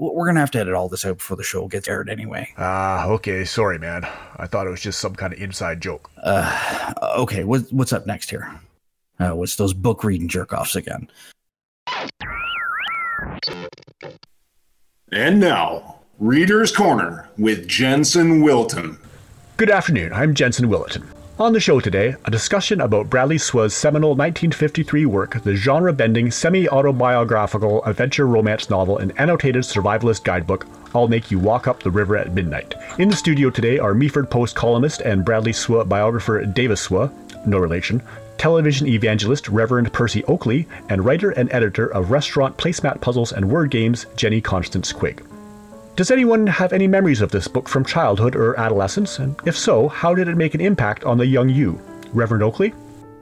we're 0.02 0.26
gonna 0.26 0.40
have 0.40 0.52
to 0.52 0.60
edit 0.60 0.74
all 0.74 0.90
this 0.90 1.06
out 1.06 1.18
before 1.18 1.38
the 1.38 1.44
show 1.44 1.68
gets 1.68 1.88
aired 1.88 2.10
anyway. 2.10 2.52
Ah, 2.58 3.06
okay, 3.06 3.46
sorry 3.46 3.78
man. 3.78 4.04
I 4.38 4.48
thought 4.48 4.66
it 4.66 4.72
was 4.72 4.82
just 4.82 5.00
some 5.00 5.16
kind 5.16 5.32
of 5.32 5.40
inside 5.40 5.80
joke. 5.80 6.10
Uh, 6.24 6.94
okay, 7.18 7.44
what, 7.44 7.62
what's 7.72 7.94
up 7.94 8.08
next 8.08 8.30
here? 8.30 8.52
Uh, 9.20 9.36
what's 9.36 9.56
those 9.56 9.74
book 9.74 10.04
reading 10.04 10.28
jerk 10.28 10.54
offs 10.54 10.76
again? 10.76 11.08
And 15.12 15.40
now, 15.40 16.00
Reader's 16.18 16.76
Corner 16.76 17.30
with 17.38 17.68
Jensen 17.68 18.42
Wilton. 18.42 18.98
Good 19.58 19.70
afternoon, 19.70 20.14
I'm 20.14 20.34
Jensen 20.34 20.68
Willerton. 20.68 21.06
On 21.42 21.54
the 21.54 21.60
show 21.60 21.80
today, 21.80 22.16
a 22.26 22.30
discussion 22.30 22.82
about 22.82 23.10
Bradley 23.10 23.40
Swa's 23.40 23.74
seminal 23.74 24.10
1953 24.10 25.08
work, 25.08 25.42
the 25.42 25.56
genre 25.56 25.92
bending, 25.92 26.30
semi 26.30 26.70
autobiographical 26.70 27.84
adventure 27.84 28.28
romance 28.28 28.70
novel 28.70 29.00
and 29.00 29.12
annotated 29.20 29.64
survivalist 29.64 30.24
guidebook, 30.24 30.68
I'll 30.94 31.08
Make 31.08 31.32
You 31.32 31.40
Walk 31.40 31.68
Up 31.68 31.82
the 31.82 31.90
River 31.90 32.16
at 32.16 32.36
Midnight. 32.36 32.76
In 33.00 33.10
the 33.10 33.16
studio 33.16 33.50
today 33.50 33.80
are 33.80 33.96
Meaford 33.96 34.30
Post 34.30 34.56
columnist 34.56 35.02
and 35.02 35.26
Bradley 35.26 35.52
Swa 35.52 35.90
biographer 35.90 36.46
Davis 36.46 36.88
Swa, 36.88 37.12
no 37.48 37.58
relation, 37.58 38.04
television 38.38 38.86
evangelist 38.86 39.50
Reverend 39.50 39.92
Percy 39.92 40.24
Oakley, 40.26 40.68
and 40.90 41.04
writer 41.04 41.32
and 41.32 41.52
editor 41.52 41.88
of 41.88 42.12
restaurant 42.12 42.56
placemat 42.58 43.02
puzzles 43.02 43.32
and 43.34 43.50
word 43.50 43.72
games 43.72 44.06
Jenny 44.16 44.42
Constance 44.42 44.94
Quigg. 44.94 45.24
Does 46.02 46.10
anyone 46.10 46.48
have 46.48 46.74
any 46.74 46.88
memories 46.88 47.22
of 47.22 47.30
this 47.30 47.48
book 47.48 47.70
from 47.70 47.86
childhood 47.86 48.36
or 48.36 48.60
adolescence? 48.60 49.20
And 49.20 49.36
if 49.46 49.56
so, 49.56 49.88
how 49.88 50.16
did 50.16 50.28
it 50.28 50.36
make 50.36 50.56
an 50.56 50.60
impact 50.60 51.04
on 51.04 51.20
the 51.20 51.28
young 51.28 51.48
you? 51.48 51.80
Reverend 52.12 52.42
Oakley? 52.42 52.74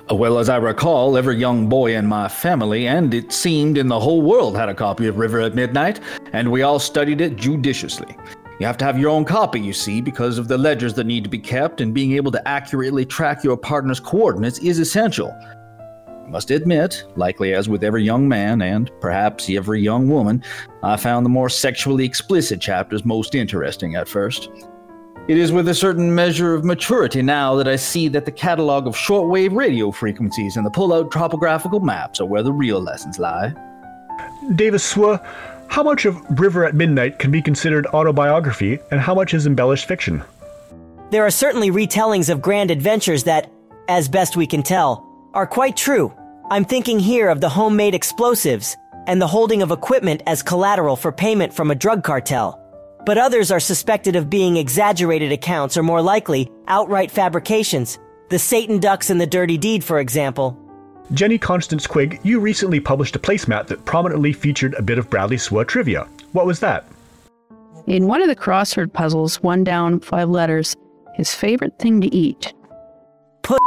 Uh, 0.09 0.15
well, 0.15 0.39
as 0.39 0.47
I 0.47 0.55
recall, 0.55 1.17
every 1.17 1.35
young 1.35 1.67
boy 1.67 1.97
in 1.97 2.05
my 2.07 2.29
family, 2.29 2.87
and 2.87 3.13
it 3.13 3.33
seemed 3.33 3.77
in 3.77 3.89
the 3.89 3.99
whole 3.99 4.21
world, 4.21 4.55
had 4.55 4.69
a 4.69 4.73
copy 4.73 5.07
of 5.07 5.17
River 5.17 5.41
at 5.41 5.55
Midnight, 5.55 5.99
and 6.31 6.49
we 6.49 6.61
all 6.61 6.79
studied 6.79 7.19
it 7.19 7.35
judiciously. 7.35 8.15
You 8.61 8.65
have 8.65 8.77
to 8.77 8.85
have 8.85 8.97
your 8.97 9.09
own 9.09 9.25
copy, 9.25 9.59
you 9.59 9.73
see, 9.73 9.99
because 9.99 10.37
of 10.37 10.47
the 10.47 10.57
ledgers 10.57 10.93
that 10.93 11.03
need 11.03 11.25
to 11.25 11.29
be 11.29 11.37
kept, 11.37 11.81
and 11.81 11.93
being 11.93 12.13
able 12.13 12.31
to 12.31 12.47
accurately 12.47 13.05
track 13.05 13.43
your 13.43 13.57
partner's 13.57 13.99
coordinates 13.99 14.59
is 14.59 14.79
essential. 14.79 15.37
I 16.29 16.31
must 16.31 16.51
admit, 16.51 17.05
likely 17.15 17.55
as 17.55 17.67
with 17.67 17.83
every 17.83 18.03
young 18.03 18.27
man, 18.29 18.61
and 18.61 18.91
perhaps 19.01 19.49
every 19.49 19.81
young 19.81 20.07
woman, 20.09 20.43
I 20.83 20.95
found 20.95 21.25
the 21.25 21.29
more 21.31 21.49
sexually 21.49 22.05
explicit 22.05 22.61
chapters 22.61 23.03
most 23.03 23.33
interesting 23.33 23.95
at 23.95 24.07
first. 24.07 24.51
It 25.27 25.37
is 25.37 25.51
with 25.51 25.67
a 25.69 25.73
certain 25.73 26.13
measure 26.13 26.53
of 26.53 26.63
maturity 26.63 27.23
now 27.23 27.55
that 27.55 27.67
I 27.67 27.77
see 27.77 28.09
that 28.09 28.25
the 28.25 28.31
catalog 28.31 28.85
of 28.85 28.95
shortwave 28.95 29.55
radio 29.55 29.89
frequencies 29.89 30.55
and 30.55 30.63
the 30.63 30.69
pull 30.69 30.93
out 30.93 31.11
topographical 31.11 31.79
maps 31.79 32.21
are 32.21 32.27
where 32.27 32.43
the 32.43 32.53
real 32.53 32.79
lessons 32.79 33.17
lie. 33.17 33.51
Davis 34.53 34.93
Swa, 34.93 35.25
how 35.67 35.81
much 35.81 36.05
of 36.05 36.15
River 36.39 36.63
at 36.63 36.75
Midnight 36.75 37.17
can 37.17 37.31
be 37.31 37.41
considered 37.41 37.87
autobiography, 37.87 38.77
and 38.91 39.01
how 39.01 39.15
much 39.15 39.33
is 39.33 39.47
embellished 39.47 39.87
fiction? 39.87 40.21
There 41.09 41.25
are 41.25 41.31
certainly 41.31 41.71
retellings 41.71 42.29
of 42.29 42.39
grand 42.39 42.69
adventures 42.69 43.23
that, 43.23 43.51
as 43.87 44.07
best 44.07 44.37
we 44.37 44.45
can 44.45 44.61
tell, 44.61 45.07
are 45.33 45.47
quite 45.47 45.77
true. 45.77 46.13
I'm 46.51 46.65
thinking 46.65 46.99
here 46.99 47.29
of 47.29 47.41
the 47.41 47.49
homemade 47.49 47.93
explosives 47.93 48.75
and 49.05 49.21
the 49.21 49.27
holding 49.27 49.61
of 49.61 49.69
equipment 49.69 50.23
as 50.25 50.41
collateral 50.41 50.95
for 50.95 51.11
payment 51.11 51.53
from 51.53 51.69
a 51.69 51.75
drug 51.75 52.03
cartel. 52.03 52.59
But 53.05 53.19
others 53.19 53.51
are 53.51 53.59
suspected 53.59 54.15
of 54.15 54.31
being 54.31 54.57
exaggerated 54.57 55.31
accounts 55.31 55.77
or 55.77 55.83
more 55.83 56.01
likely 56.01 56.51
outright 56.67 57.11
fabrications. 57.11 57.99
The 58.29 58.39
Satan 58.39 58.79
Ducks 58.79 59.11
and 59.11 59.21
the 59.21 59.27
Dirty 59.27 59.59
Deed, 59.59 59.83
for 59.83 59.99
example. 59.99 60.57
Jenny 61.11 61.37
Constance 61.37 61.85
Quigg, 61.85 62.19
you 62.23 62.39
recently 62.39 62.79
published 62.79 63.15
a 63.15 63.19
placemat 63.19 63.67
that 63.67 63.85
prominently 63.85 64.33
featured 64.33 64.73
a 64.73 64.81
bit 64.81 64.97
of 64.97 65.07
Bradley 65.07 65.37
Swa 65.37 65.67
trivia. 65.67 66.07
What 66.31 66.47
was 66.47 66.61
that? 66.61 66.83
In 67.85 68.07
one 68.07 68.23
of 68.23 68.27
the 68.27 68.35
crossword 68.35 68.91
puzzles, 68.91 69.41
one 69.43 69.63
down, 69.63 69.99
five 69.99 70.29
letters, 70.29 70.75
his 71.13 71.33
favorite 71.33 71.77
thing 71.77 72.01
to 72.01 72.07
eat. 72.13 72.55
Put. 73.43 73.59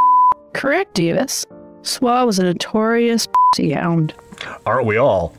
Correct, 0.52 0.94
Davis. 0.94 1.46
Swa 1.82 2.24
was 2.24 2.38
a 2.38 2.44
notorious 2.44 3.26
pussy 3.26 3.72
hound. 3.72 4.14
Aren't 4.66 4.86
we 4.86 4.96
all? 4.96 5.34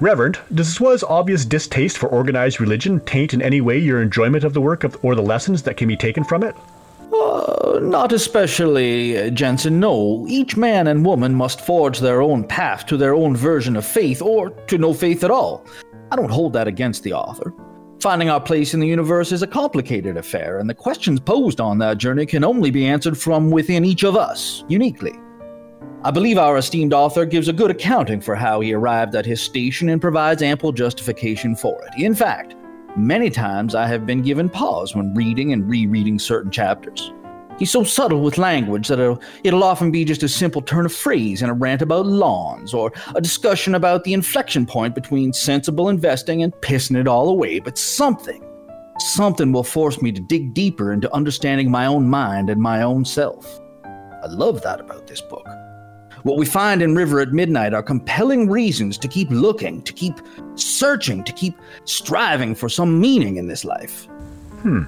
Reverend, 0.00 0.38
does 0.54 0.74
Swa's 0.74 1.04
obvious 1.04 1.44
distaste 1.44 1.98
for 1.98 2.08
organized 2.08 2.60
religion 2.60 2.98
taint 3.00 3.34
in 3.34 3.42
any 3.42 3.60
way 3.60 3.78
your 3.78 4.02
enjoyment 4.02 4.42
of 4.42 4.54
the 4.54 4.60
work 4.60 4.84
of, 4.84 4.96
or 5.04 5.14
the 5.14 5.22
lessons 5.22 5.62
that 5.62 5.76
can 5.76 5.86
be 5.86 5.96
taken 5.96 6.24
from 6.24 6.42
it? 6.42 6.56
Uh, 7.12 7.78
not 7.82 8.10
especially, 8.10 9.30
Jensen, 9.30 9.78
no. 9.78 10.26
Each 10.28 10.56
man 10.56 10.86
and 10.86 11.04
woman 11.04 11.34
must 11.34 11.60
forge 11.60 12.00
their 12.00 12.22
own 12.22 12.42
path 12.42 12.86
to 12.86 12.96
their 12.96 13.14
own 13.14 13.36
version 13.36 13.76
of 13.76 13.84
faith, 13.84 14.22
or 14.22 14.50
to 14.50 14.78
no 14.78 14.92
faith 14.94 15.22
at 15.22 15.30
all. 15.30 15.64
I 16.10 16.16
don't 16.16 16.30
hold 16.30 16.54
that 16.54 16.66
against 16.66 17.02
the 17.02 17.12
author. 17.12 17.54
Finding 18.00 18.28
our 18.28 18.40
place 18.40 18.74
in 18.74 18.80
the 18.80 18.88
universe 18.88 19.30
is 19.30 19.42
a 19.42 19.46
complicated 19.46 20.16
affair, 20.16 20.58
and 20.58 20.68
the 20.68 20.74
questions 20.74 21.20
posed 21.20 21.60
on 21.60 21.78
that 21.78 21.98
journey 21.98 22.26
can 22.26 22.42
only 22.42 22.70
be 22.70 22.86
answered 22.86 23.16
from 23.16 23.50
within 23.50 23.84
each 23.84 24.02
of 24.02 24.16
us, 24.16 24.64
uniquely. 24.68 25.12
I 26.04 26.10
believe 26.10 26.36
our 26.36 26.56
esteemed 26.56 26.92
author 26.92 27.24
gives 27.24 27.46
a 27.46 27.52
good 27.52 27.70
accounting 27.70 28.20
for 28.20 28.34
how 28.34 28.58
he 28.58 28.74
arrived 28.74 29.14
at 29.14 29.24
his 29.24 29.40
station 29.40 29.88
and 29.88 30.00
provides 30.00 30.42
ample 30.42 30.72
justification 30.72 31.54
for 31.54 31.80
it. 31.84 31.94
In 31.96 32.12
fact, 32.12 32.56
many 32.96 33.30
times 33.30 33.76
I 33.76 33.86
have 33.86 34.04
been 34.04 34.20
given 34.20 34.48
pause 34.48 34.96
when 34.96 35.14
reading 35.14 35.52
and 35.52 35.68
rereading 35.68 36.18
certain 36.18 36.50
chapters. 36.50 37.12
He's 37.56 37.70
so 37.70 37.84
subtle 37.84 38.20
with 38.20 38.36
language 38.36 38.88
that 38.88 38.98
it'll, 38.98 39.22
it'll, 39.44 39.62
often 39.62 39.92
be 39.92 40.04
just 40.04 40.24
a 40.24 40.28
simple 40.28 40.60
turn 40.60 40.86
of 40.86 40.92
phrase 40.92 41.40
in 41.40 41.50
a 41.50 41.54
rant 41.54 41.82
about 41.82 42.06
lawns 42.06 42.74
or 42.74 42.92
a 43.14 43.20
discussion 43.20 43.76
about 43.76 44.02
the 44.02 44.12
inflection 44.12 44.66
point 44.66 44.96
between 44.96 45.32
sensible 45.32 45.88
investing 45.88 46.42
and 46.42 46.52
pissing 46.54 46.96
it 46.96 47.06
all 47.06 47.28
away, 47.28 47.60
but 47.60 47.78
something, 47.78 48.42
something 48.98 49.52
will 49.52 49.62
force 49.62 50.02
me 50.02 50.10
to 50.10 50.20
dig 50.20 50.52
deeper 50.52 50.92
into 50.92 51.14
understanding 51.14 51.70
my 51.70 51.86
own 51.86 52.08
mind 52.08 52.50
and 52.50 52.60
my 52.60 52.82
own 52.82 53.04
self. 53.04 53.60
I 53.84 54.26
love 54.26 54.62
that 54.62 54.80
about 54.80 55.06
this 55.06 55.20
book. 55.20 55.46
What 56.22 56.36
we 56.36 56.46
find 56.46 56.82
in 56.82 56.94
River 56.94 57.20
at 57.20 57.32
Midnight 57.32 57.74
are 57.74 57.82
compelling 57.82 58.48
reasons 58.48 58.96
to 58.98 59.08
keep 59.08 59.28
looking, 59.30 59.82
to 59.82 59.92
keep 59.92 60.14
searching, 60.54 61.24
to 61.24 61.32
keep 61.32 61.58
striving 61.84 62.54
for 62.54 62.68
some 62.68 63.00
meaning 63.00 63.36
in 63.36 63.48
this 63.48 63.64
life. 63.64 64.04
Hmm. 64.60 64.84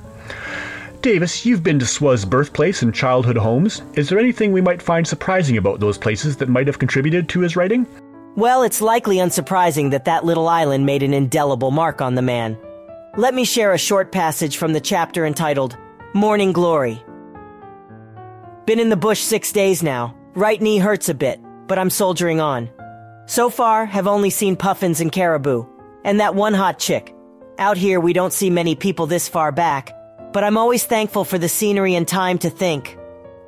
Davis, 1.02 1.44
you've 1.44 1.62
been 1.62 1.78
to 1.80 1.86
Swa's 1.86 2.24
birthplace 2.24 2.82
and 2.82 2.94
childhood 2.94 3.36
homes. 3.36 3.82
Is 3.94 4.08
there 4.08 4.18
anything 4.18 4.52
we 4.52 4.60
might 4.60 4.80
find 4.80 5.06
surprising 5.06 5.56
about 5.56 5.80
those 5.80 5.98
places 5.98 6.36
that 6.36 6.48
might 6.48 6.66
have 6.66 6.78
contributed 6.78 7.28
to 7.30 7.40
his 7.40 7.56
writing? 7.56 7.86
Well, 8.36 8.62
it's 8.62 8.80
likely 8.80 9.16
unsurprising 9.16 9.90
that 9.90 10.06
that 10.06 10.24
little 10.24 10.48
island 10.48 10.86
made 10.86 11.02
an 11.02 11.12
indelible 11.12 11.72
mark 11.72 12.00
on 12.00 12.14
the 12.14 12.22
man. 12.22 12.56
Let 13.16 13.34
me 13.34 13.44
share 13.44 13.72
a 13.72 13.78
short 13.78 14.12
passage 14.12 14.56
from 14.56 14.72
the 14.72 14.80
chapter 14.80 15.26
entitled 15.26 15.76
Morning 16.14 16.52
Glory. 16.52 17.04
Been 18.66 18.80
in 18.80 18.88
the 18.88 18.96
bush 18.96 19.20
six 19.20 19.52
days 19.52 19.82
now. 19.82 20.16
Right 20.36 20.60
knee 20.60 20.78
hurts 20.78 21.08
a 21.08 21.14
bit, 21.14 21.40
but 21.68 21.78
I'm 21.78 21.90
soldiering 21.90 22.40
on. 22.40 22.68
So 23.26 23.50
far, 23.50 23.86
have 23.86 24.08
only 24.08 24.30
seen 24.30 24.56
puffins 24.56 25.00
and 25.00 25.12
caribou, 25.12 25.64
and 26.02 26.18
that 26.18 26.34
one 26.34 26.54
hot 26.54 26.80
chick. 26.80 27.14
Out 27.56 27.76
here, 27.76 28.00
we 28.00 28.12
don't 28.12 28.32
see 28.32 28.50
many 28.50 28.74
people 28.74 29.06
this 29.06 29.28
far 29.28 29.52
back, 29.52 29.96
but 30.32 30.42
I'm 30.42 30.58
always 30.58 30.84
thankful 30.84 31.24
for 31.24 31.38
the 31.38 31.48
scenery 31.48 31.94
and 31.94 32.06
time 32.06 32.38
to 32.38 32.50
think. 32.50 32.98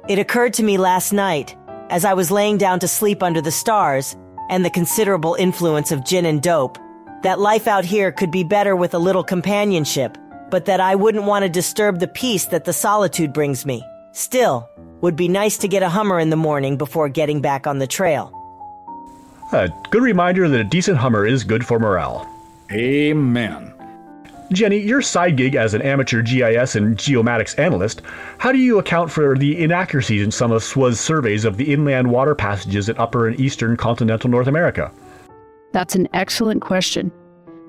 It 0.09 0.21
occurred 0.21 0.55
to 0.55 0.63
me 0.63 0.79
last 0.79 1.13
night, 1.13 1.57
as 1.91 2.05
I 2.05 2.15
was 2.15 2.31
laying 2.31 2.57
down 2.57 2.79
to 2.79 2.87
sleep 2.87 3.21
under 3.21 3.41
the 3.41 3.51
stars, 3.51 4.17
and 4.49 4.65
the 4.65 4.71
considerable 4.71 5.35
influence 5.35 5.91
of 5.91 6.05
gin 6.05 6.25
and 6.25 6.41
dope, 6.41 6.79
that 7.25 7.41
life 7.41 7.67
out 7.67 7.85
here 7.85 8.13
could 8.13 8.31
be 8.31 8.45
better 8.45 8.77
with 8.77 8.95
a 8.95 8.99
little 8.99 9.25
companionship, 9.25 10.17
but 10.51 10.67
that 10.67 10.79
I 10.79 10.95
wouldn't 10.95 11.25
want 11.25 11.43
to 11.43 11.49
disturb 11.49 11.99
the 11.99 12.07
peace 12.07 12.45
that 12.45 12.65
the 12.65 12.73
solitude 12.73 13.33
brings 13.33 13.67
me. 13.67 13.83
Still, 14.13 14.71
would 15.01 15.17
be 15.17 15.29
nice 15.29 15.59
to 15.59 15.69
get 15.69 15.83
a 15.83 15.89
Hummer 15.89 16.19
in 16.19 16.31
the 16.31 16.37
morning 16.37 16.77
before 16.77 17.09
getting 17.09 17.41
back 17.41 17.67
on 17.67 17.79
the 17.79 17.87
trail. 17.87 18.33
A 19.53 19.71
good 19.91 20.03
reminder 20.03 20.49
that 20.49 20.61
a 20.61 20.65
decent 20.65 20.99
Hummer 20.99 21.27
is 21.27 21.45
good 21.45 21.65
for 21.65 21.79
morale. 21.79 22.29
Amen. 22.73 23.73
Jenny, 24.53 24.79
your 24.79 25.03
side 25.03 25.37
gig 25.37 25.57
as 25.57 25.75
an 25.75 25.83
amateur 25.83 26.23
GIS 26.23 26.77
and 26.77 26.97
geomatics 26.97 27.59
analyst, 27.59 28.03
how 28.39 28.53
do 28.53 28.59
you 28.59 28.79
account 28.79 29.11
for 29.11 29.37
the 29.37 29.61
inaccuracies 29.63 30.23
in 30.23 30.31
some 30.31 30.53
of 30.53 30.63
Swa's 30.63 31.01
surveys 31.01 31.45
of 31.45 31.57
the 31.57 31.73
inland 31.73 32.11
water 32.11 32.35
passages 32.35 32.89
in 32.89 32.97
upper 32.97 33.27
and 33.27 33.39
eastern 33.41 33.77
continental 33.77 34.31
North 34.31 34.47
America? 34.47 34.93
That's 35.73 35.97
an 35.97 36.09
excellent 36.13 36.63
question. 36.63 37.11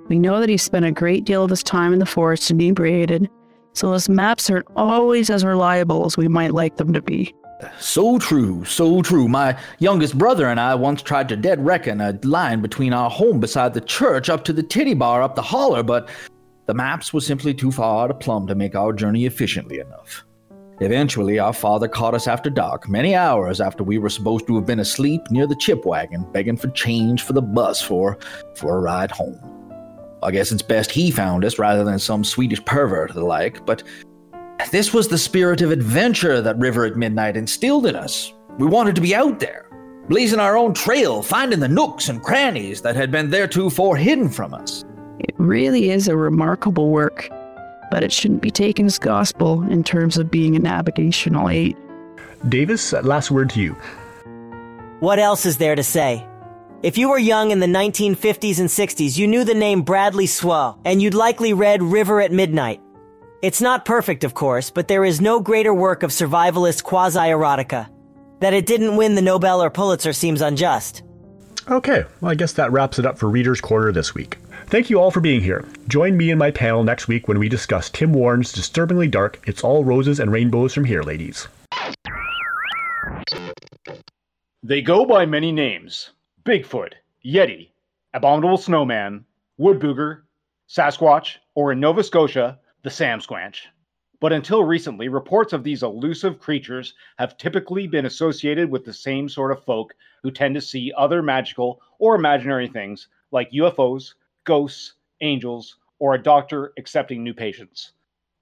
We 0.07 0.19
know 0.19 0.39
that 0.39 0.49
he 0.49 0.57
spent 0.57 0.85
a 0.85 0.91
great 0.91 1.25
deal 1.25 1.43
of 1.43 1.49
his 1.49 1.63
time 1.63 1.93
in 1.93 1.99
the 1.99 2.05
forest 2.05 2.49
inebriated, 2.51 3.29
so 3.77 3.91
those 3.91 4.09
maps 4.09 4.49
aren't 4.49 4.67
always 4.75 5.29
as 5.29 5.45
reliable 5.45 6.05
as 6.05 6.17
we 6.17 6.27
might 6.27 6.53
like 6.53 6.77
them 6.77 6.93
to 6.93 7.01
be. 7.01 7.33
So 7.79 8.19
true, 8.19 8.63
so 8.65 9.01
true. 9.01 9.27
My 9.27 9.57
youngest 9.79 10.17
brother 10.17 10.47
and 10.47 10.59
I 10.59 10.75
once 10.75 11.01
tried 11.01 11.29
to 11.29 11.35
dead 11.35 11.63
reckon 11.65 12.01
a 12.01 12.19
line 12.23 12.61
between 12.61 12.93
our 12.93 13.09
home 13.09 13.39
beside 13.39 13.73
the 13.73 13.81
church 13.81 14.29
up 14.29 14.43
to 14.45 14.53
the 14.53 14.63
titty 14.63 14.93
bar 14.93 15.21
up 15.21 15.35
the 15.35 15.41
holler, 15.41 15.83
but 15.83 16.09
the 16.65 16.73
maps 16.73 17.13
were 17.13 17.21
simply 17.21 17.53
too 17.53 17.71
far 17.71 18.07
to 18.07 18.13
plumb 18.13 18.45
to 18.47 18.55
make 18.55 18.75
our 18.75 18.93
journey 18.93 19.25
efficiently 19.25 19.79
enough. 19.79 20.23
Eventually, 20.79 21.39
our 21.39 21.53
father 21.53 21.87
caught 21.87 22.13
us 22.13 22.27
after 22.27 22.51
dark, 22.51 22.87
many 22.87 23.15
hours 23.15 23.59
after 23.59 23.83
we 23.83 23.97
were 23.97 24.09
supposed 24.09 24.45
to 24.45 24.55
have 24.55 24.67
been 24.67 24.79
asleep 24.79 25.21
near 25.31 25.47
the 25.47 25.55
chip 25.55 25.85
wagon, 25.85 26.23
begging 26.31 26.57
for 26.57 26.69
change 26.69 27.23
for 27.23 27.33
the 27.33 27.41
bus 27.41 27.81
for, 27.81 28.19
for 28.55 28.77
a 28.77 28.81
ride 28.81 29.09
home. 29.09 29.56
I 30.23 30.31
guess 30.31 30.51
it's 30.51 30.63
best 30.63 30.91
he 30.91 31.11
found 31.11 31.45
us 31.45 31.59
rather 31.59 31.83
than 31.83 31.99
some 31.99 32.23
Swedish 32.23 32.63
pervert 32.65 33.11
or 33.11 33.13
the 33.13 33.23
like, 33.23 33.65
but 33.65 33.83
this 34.71 34.93
was 34.93 35.07
the 35.07 35.17
spirit 35.17 35.61
of 35.61 35.71
adventure 35.71 36.41
that 36.41 36.57
River 36.57 36.85
at 36.85 36.97
Midnight 36.97 37.37
instilled 37.37 37.85
in 37.85 37.95
us. 37.95 38.33
We 38.57 38.65
wanted 38.65 38.95
to 38.95 39.01
be 39.01 39.13
out 39.13 39.39
there, 39.39 39.69
blazing 40.09 40.39
our 40.39 40.57
own 40.57 40.73
trail, 40.73 41.21
finding 41.21 41.59
the 41.59 41.67
nooks 41.67 42.09
and 42.09 42.23
crannies 42.23 42.81
that 42.81 42.95
had 42.95 43.11
been 43.11 43.29
theretofore 43.29 43.95
hidden 43.95 44.29
from 44.29 44.53
us. 44.53 44.83
It 45.19 45.35
really 45.37 45.91
is 45.91 46.07
a 46.07 46.17
remarkable 46.17 46.89
work, 46.89 47.29
but 47.91 48.03
it 48.03 48.11
shouldn't 48.11 48.41
be 48.41 48.51
taken 48.51 48.87
as 48.87 48.97
gospel 48.97 49.61
in 49.63 49.83
terms 49.83 50.17
of 50.17 50.31
being 50.31 50.55
a 50.55 50.59
navigational 50.59 51.49
aid. 51.49 51.77
Davis, 52.49 52.93
last 52.93 53.29
word 53.29 53.51
to 53.51 53.61
you. 53.61 53.75
What 54.99 55.19
else 55.19 55.45
is 55.45 55.57
there 55.57 55.75
to 55.75 55.83
say? 55.83 56.25
If 56.83 56.95
you 56.95 57.09
were 57.09 57.17
young 57.17 57.49
in 57.49 57.59
the 57.59 57.65
1950s 57.65 58.59
and 58.59 58.69
60s, 58.69 59.17
you 59.17 59.25
knew 59.25 59.43
the 59.43 59.55
name 59.55 59.81
Bradley 59.81 60.27
Swell, 60.27 60.79
and 60.85 61.01
you'd 61.01 61.15
likely 61.15 61.51
read 61.51 61.81
River 61.81 62.21
at 62.21 62.31
Midnight. 62.31 62.79
It's 63.41 63.61
not 63.61 63.83
perfect, 63.83 64.23
of 64.23 64.35
course, 64.35 64.69
but 64.69 64.87
there 64.87 65.03
is 65.03 65.19
no 65.19 65.39
greater 65.39 65.73
work 65.73 66.03
of 66.03 66.11
survivalist 66.11 66.83
quasi-erotica. 66.83 67.89
That 68.41 68.53
it 68.53 68.67
didn't 68.67 68.95
win 68.95 69.15
the 69.15 69.23
Nobel 69.23 69.63
or 69.63 69.71
Pulitzer 69.71 70.13
seems 70.13 70.41
unjust. 70.41 71.01
Okay, 71.67 72.05
well, 72.21 72.31
I 72.31 72.35
guess 72.35 72.53
that 72.53 72.71
wraps 72.71 72.99
it 72.99 73.07
up 73.07 73.17
for 73.17 73.27
Reader's 73.27 73.59
Corner 73.59 73.91
this 73.91 74.13
week. 74.13 74.37
Thank 74.67 74.91
you 74.91 74.99
all 74.99 75.09
for 75.09 75.19
being 75.19 75.41
here. 75.41 75.65
Join 75.87 76.15
me 76.15 76.29
and 76.29 76.37
my 76.37 76.51
panel 76.51 76.83
next 76.83 77.07
week 77.07 77.27
when 77.27 77.39
we 77.39 77.49
discuss 77.49 77.89
Tim 77.89 78.13
Warren's 78.13 78.51
disturbingly 78.51 79.07
dark 79.07 79.41
It's 79.47 79.63
All 79.63 79.83
Roses 79.83 80.19
and 80.19 80.31
Rainbows 80.31 80.75
from 80.75 80.85
Here, 80.85 81.01
ladies. 81.01 81.47
They 84.61 84.83
go 84.83 85.05
by 85.05 85.25
many 85.25 85.51
names 85.51 86.11
Bigfoot, 86.47 86.93
Yeti, 87.25 87.71
Abominable 88.13 88.55
Snowman, 88.55 89.25
Woodbooger, 89.59 90.21
Sasquatch, 90.69 91.39
or 91.55 91.73
in 91.73 91.81
Nova 91.81 92.01
Scotia, 92.01 92.57
the 92.83 92.89
Samsquanch. 92.89 93.63
But 94.21 94.31
until 94.31 94.63
recently, 94.63 95.09
reports 95.09 95.51
of 95.51 95.65
these 95.65 95.83
elusive 95.83 96.39
creatures 96.39 96.93
have 97.17 97.37
typically 97.37 97.85
been 97.85 98.05
associated 98.05 98.71
with 98.71 98.85
the 98.85 98.93
same 98.93 99.27
sort 99.27 99.51
of 99.51 99.65
folk 99.65 99.93
who 100.23 100.31
tend 100.31 100.55
to 100.55 100.61
see 100.61 100.93
other 100.95 101.21
magical 101.21 101.81
or 101.99 102.15
imaginary 102.15 102.69
things 102.69 103.09
like 103.31 103.51
UFOs, 103.51 104.13
ghosts, 104.45 104.93
angels, 105.19 105.75
or 105.99 106.13
a 106.13 106.23
doctor 106.23 106.71
accepting 106.77 107.25
new 107.25 107.33
patients. 107.33 107.91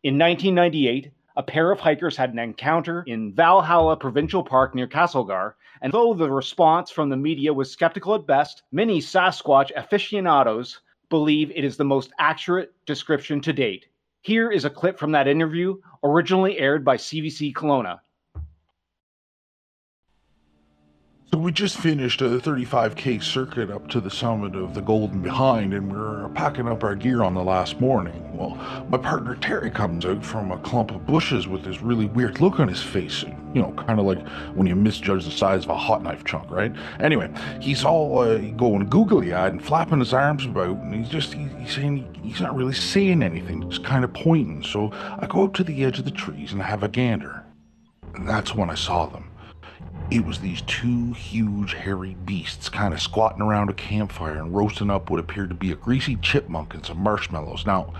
In 0.03 0.19
1998, 0.19 1.11
a 1.37 1.43
pair 1.43 1.71
of 1.71 1.79
hikers 1.79 2.15
had 2.15 2.31
an 2.31 2.39
encounter 2.39 3.03
in 3.07 3.33
Valhalla 3.33 3.97
Provincial 3.97 4.43
Park 4.43 4.73
near 4.73 4.87
Castlegar, 4.87 5.55
and 5.81 5.91
though 5.91 6.13
the 6.13 6.31
response 6.31 6.89
from 6.89 7.09
the 7.09 7.17
media 7.17 7.53
was 7.53 7.69
skeptical 7.69 8.15
at 8.15 8.25
best, 8.25 8.63
many 8.71 9.01
Sasquatch 9.01 9.71
aficionados 9.75 10.79
believe 11.09 11.51
it 11.51 11.65
is 11.65 11.77
the 11.77 11.83
most 11.83 12.11
accurate 12.19 12.73
description 12.85 13.41
to 13.41 13.51
date. 13.51 13.87
Here 14.21 14.49
is 14.49 14.65
a 14.65 14.69
clip 14.69 14.97
from 14.97 15.11
that 15.11 15.27
interview, 15.27 15.75
originally 16.03 16.57
aired 16.57 16.85
by 16.85 16.97
CBC 16.97 17.53
Kelowna. 17.53 17.99
So 21.35 21.39
we 21.39 21.51
just 21.51 21.77
finished 21.77 22.21
a 22.21 22.29
35k 22.29 23.21
circuit 23.21 23.69
up 23.69 23.89
to 23.89 23.99
the 23.99 24.09
summit 24.09 24.55
of 24.55 24.73
the 24.73 24.79
Golden 24.79 25.21
Behind, 25.21 25.73
and 25.73 25.91
we 25.91 25.97
are 25.97 26.29
packing 26.29 26.65
up 26.65 26.81
our 26.81 26.95
gear 26.95 27.23
on 27.23 27.33
the 27.33 27.43
last 27.43 27.81
morning. 27.81 28.37
Well, 28.37 28.55
my 28.89 28.97
partner 28.97 29.35
Terry 29.35 29.69
comes 29.69 30.05
out 30.05 30.23
from 30.23 30.53
a 30.53 30.57
clump 30.59 30.91
of 30.91 31.05
bushes 31.05 31.45
with 31.45 31.65
this 31.65 31.81
really 31.81 32.05
weird 32.05 32.39
look 32.39 32.61
on 32.61 32.69
his 32.69 32.81
face. 32.81 33.23
You 33.53 33.61
know, 33.61 33.73
kind 33.73 33.99
of 33.99 34.05
like 34.05 34.25
when 34.53 34.65
you 34.65 34.77
misjudge 34.77 35.25
the 35.25 35.31
size 35.31 35.65
of 35.65 35.71
a 35.71 35.77
hot 35.77 36.01
knife 36.01 36.23
chunk, 36.23 36.49
right? 36.49 36.73
Anyway, 37.01 37.29
he's 37.59 37.83
all 37.83 38.19
uh, 38.19 38.37
going 38.37 38.87
googly 38.87 39.33
eyed 39.33 39.51
and 39.51 39.61
flapping 39.61 39.99
his 39.99 40.13
arms 40.13 40.45
about, 40.45 40.77
and 40.77 40.95
he's 40.95 41.09
just 41.09 41.33
he, 41.33 41.49
he's 41.59 41.75
saying 41.75 42.17
he's 42.23 42.39
not 42.39 42.55
really 42.55 42.73
saying 42.73 43.21
anything, 43.21 43.69
just 43.69 43.83
kind 43.83 44.05
of 44.05 44.13
pointing. 44.13 44.63
So 44.63 44.89
I 44.93 45.27
go 45.27 45.43
up 45.43 45.53
to 45.55 45.65
the 45.65 45.83
edge 45.83 45.99
of 45.99 46.05
the 46.05 46.11
trees 46.11 46.53
and 46.53 46.61
have 46.61 46.81
a 46.81 46.87
gander, 46.87 47.43
and 48.13 48.25
that's 48.25 48.55
when 48.55 48.69
I 48.69 48.75
saw 48.75 49.07
them. 49.07 49.31
It 50.11 50.23
was 50.23 50.39
these 50.39 50.61
two 50.61 51.13
huge 51.13 51.73
hairy 51.73 52.15
beasts 52.25 52.69
kind 52.69 52.93
of 52.93 53.01
squatting 53.01 53.41
around 53.41 53.69
a 53.69 53.73
campfire 53.73 54.37
and 54.37 54.55
roasting 54.55 54.91
up 54.91 55.09
what 55.09 55.19
appeared 55.19 55.49
to 55.49 55.55
be 55.55 55.71
a 55.71 55.75
greasy 55.75 56.15
chipmunk 56.17 56.75
and 56.75 56.85
some 56.85 56.99
marshmallows. 56.99 57.65
Now, 57.65 57.91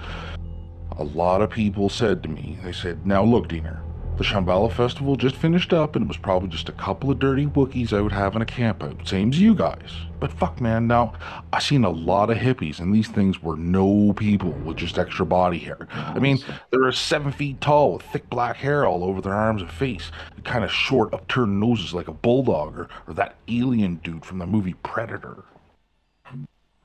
a 0.98 1.04
lot 1.04 1.42
of 1.42 1.50
people 1.50 1.90
said 1.90 2.22
to 2.24 2.30
me, 2.30 2.60
they 2.64 2.72
said, 2.72 3.08
Now 3.08 3.24
look, 3.24 3.48
Diener, 3.48 3.82
the 4.18 4.24
Shambhala 4.24 4.72
Festival 4.72 5.16
just 5.16 5.36
finished 5.36 5.74
up 5.74 5.96
and 5.96 6.06
it 6.06 6.08
was 6.08 6.18
probably 6.18 6.48
just 6.48 6.70
a 6.70 6.74
couple 6.74 7.12
of 7.12 7.20
dirty 7.20 7.46
Wookiees 7.46 7.92
out 7.92 8.12
having 8.12 8.42
a 8.42 8.46
camp 8.46 8.82
out, 8.82 9.06
same 9.08 9.30
as 9.30 9.40
you 9.40 9.54
guys. 9.54 9.92
But 10.20 10.32
fuck, 10.32 10.62
man, 10.62 10.88
now, 10.88 11.14
I 11.52 11.60
seen 11.60 11.84
a 11.84 11.90
lot 11.90 12.30
of 12.30 12.38
hippies 12.38 12.80
and 12.80 12.96
these 12.96 13.10
things 13.10 13.44
were 13.44 13.58
no 13.58 14.14
people 14.14 14.52
with 14.52 14.78
just 14.78 14.98
extra 14.98 15.26
body 15.26 15.60
hair. 15.60 15.88
I 15.92 16.20
mean, 16.20 16.40
they're 16.72 16.92
seven 16.94 17.32
feet 17.32 17.60
tall 17.60 17.94
with 17.94 18.04
thick 18.04 18.30
black 18.30 18.56
hair 18.56 18.86
all 18.86 19.04
over 19.04 19.20
their 19.20 19.34
arms 19.34 19.62
and 19.62 19.72
face, 19.72 20.12
and 20.36 20.46
kind 20.46 20.64
of 20.64 20.72
short, 20.72 21.14
upturned 21.14 21.60
noses 21.60 21.94
like 21.94 22.08
a 22.08 22.14
bulldog 22.14 22.78
or, 22.78 22.90
or 23.08 23.14
that 23.16 23.36
alien 23.50 23.96
dude 23.96 24.24
from 24.24 24.38
the 24.38 24.48
movie 24.48 24.76
Predator. 24.84 25.44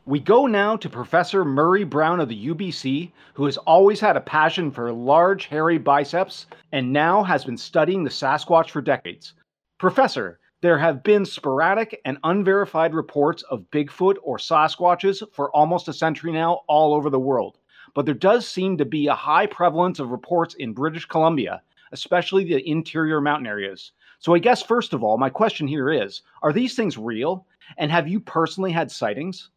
We 0.07 0.19
go 0.19 0.47
now 0.47 0.77
to 0.77 0.89
Professor 0.89 1.45
Murray 1.45 1.85
Brown 1.85 2.21
of 2.21 2.31
the 2.31 2.47
UBC, 2.49 3.13
who 3.35 3.45
has 3.45 3.59
always 3.59 4.01
had 4.01 4.17
a 4.17 4.21
passion 4.23 4.71
for 4.71 4.91
large, 4.91 5.45
hairy 5.45 5.77
biceps 5.77 6.47
and 6.73 6.91
now 6.91 7.23
has 7.23 7.45
been 7.45 7.59
studying 7.59 8.03
the 8.03 8.11
Sasquatch 8.11 8.71
for 8.71 8.81
decades. 8.81 9.35
Professor, 9.79 10.41
there 10.63 10.79
have 10.79 11.03
been 11.03 11.27
sporadic 11.27 12.01
and 12.07 12.17
unverified 12.25 12.95
reports 12.95 13.43
of 13.51 13.71
Bigfoot 13.71 14.17
or 14.23 14.39
Sasquatches 14.39 15.23
for 15.35 15.55
almost 15.55 15.87
a 15.87 15.93
century 15.93 16.33
now 16.33 16.63
all 16.67 16.95
over 16.95 17.11
the 17.11 17.21
world, 17.21 17.59
but 17.95 18.07
there 18.07 18.15
does 18.15 18.49
seem 18.49 18.79
to 18.79 18.87
be 18.87 19.07
a 19.07 19.15
high 19.15 19.47
prevalence 19.47 19.99
of 19.99 20.09
reports 20.09 20.55
in 20.55 20.73
British 20.73 21.05
Columbia, 21.05 21.61
especially 21.93 22.45
the 22.45 22.67
interior 22.67 23.21
mountain 23.21 23.47
areas. 23.47 23.93
So, 24.19 24.35
I 24.35 24.39
guess, 24.39 24.63
first 24.63 24.95
of 24.95 25.05
all, 25.05 25.19
my 25.19 25.29
question 25.29 25.69
here 25.69 25.91
is 25.91 26.23
Are 26.43 26.55
these 26.55 26.75
things 26.75 26.97
real? 26.97 27.47
And 27.77 27.91
have 27.91 28.09
you 28.09 28.19
personally 28.19 28.73
had 28.73 28.91
sightings? 28.91 29.51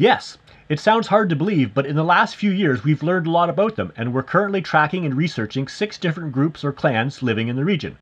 Yes, 0.00 0.38
it 0.68 0.78
sounds 0.78 1.08
hard 1.08 1.28
to 1.28 1.34
believe, 1.34 1.74
but 1.74 1.84
in 1.84 1.96
the 1.96 2.04
last 2.04 2.36
few 2.36 2.52
years 2.52 2.84
we've 2.84 3.02
learned 3.02 3.26
a 3.26 3.32
lot 3.32 3.50
about 3.50 3.74
them, 3.74 3.92
and 3.96 4.14
we're 4.14 4.22
currently 4.22 4.62
tracking 4.62 5.04
and 5.04 5.16
researching 5.16 5.66
six 5.66 5.98
different 5.98 6.30
groups 6.30 6.62
or 6.62 6.72
clans 6.72 7.20
living 7.20 7.48
in 7.48 7.56
the 7.56 7.64
region. 7.64 7.96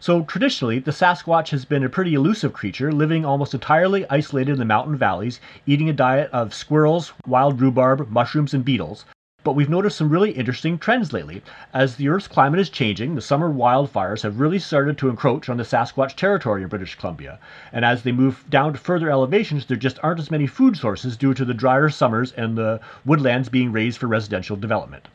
So, 0.00 0.22
traditionally, 0.24 0.80
the 0.80 0.90
Sasquatch 0.90 1.50
has 1.50 1.64
been 1.64 1.84
a 1.84 1.88
pretty 1.88 2.14
elusive 2.14 2.52
creature, 2.52 2.90
living 2.90 3.24
almost 3.24 3.54
entirely 3.54 4.04
isolated 4.10 4.54
in 4.54 4.58
the 4.58 4.64
mountain 4.64 4.96
valleys, 4.96 5.38
eating 5.64 5.88
a 5.88 5.92
diet 5.92 6.28
of 6.32 6.52
squirrels, 6.52 7.12
wild 7.24 7.60
rhubarb, 7.60 8.10
mushrooms, 8.10 8.52
and 8.52 8.64
beetles, 8.64 9.04
but 9.44 9.54
we've 9.54 9.68
noticed 9.68 9.96
some 9.96 10.08
really 10.08 10.30
interesting 10.30 10.78
trends 10.78 11.12
lately. 11.12 11.42
As 11.74 11.96
the 11.96 12.08
Earth's 12.08 12.28
climate 12.28 12.60
is 12.60 12.70
changing, 12.70 13.14
the 13.14 13.20
summer 13.20 13.52
wildfires 13.52 14.22
have 14.22 14.38
really 14.38 14.58
started 14.58 14.96
to 14.98 15.08
encroach 15.08 15.48
on 15.48 15.56
the 15.56 15.64
Sasquatch 15.64 16.14
territory 16.14 16.62
in 16.62 16.68
British 16.68 16.94
Columbia. 16.94 17.38
And 17.72 17.84
as 17.84 18.02
they 18.02 18.12
move 18.12 18.44
down 18.48 18.72
to 18.72 18.78
further 18.78 19.10
elevations, 19.10 19.66
there 19.66 19.76
just 19.76 19.98
aren't 20.02 20.20
as 20.20 20.30
many 20.30 20.46
food 20.46 20.76
sources 20.76 21.16
due 21.16 21.34
to 21.34 21.44
the 21.44 21.54
drier 21.54 21.88
summers 21.88 22.32
and 22.32 22.56
the 22.56 22.80
woodlands 23.04 23.48
being 23.48 23.72
razed 23.72 23.98
for 23.98 24.06
residential 24.06 24.56
development. 24.56 25.08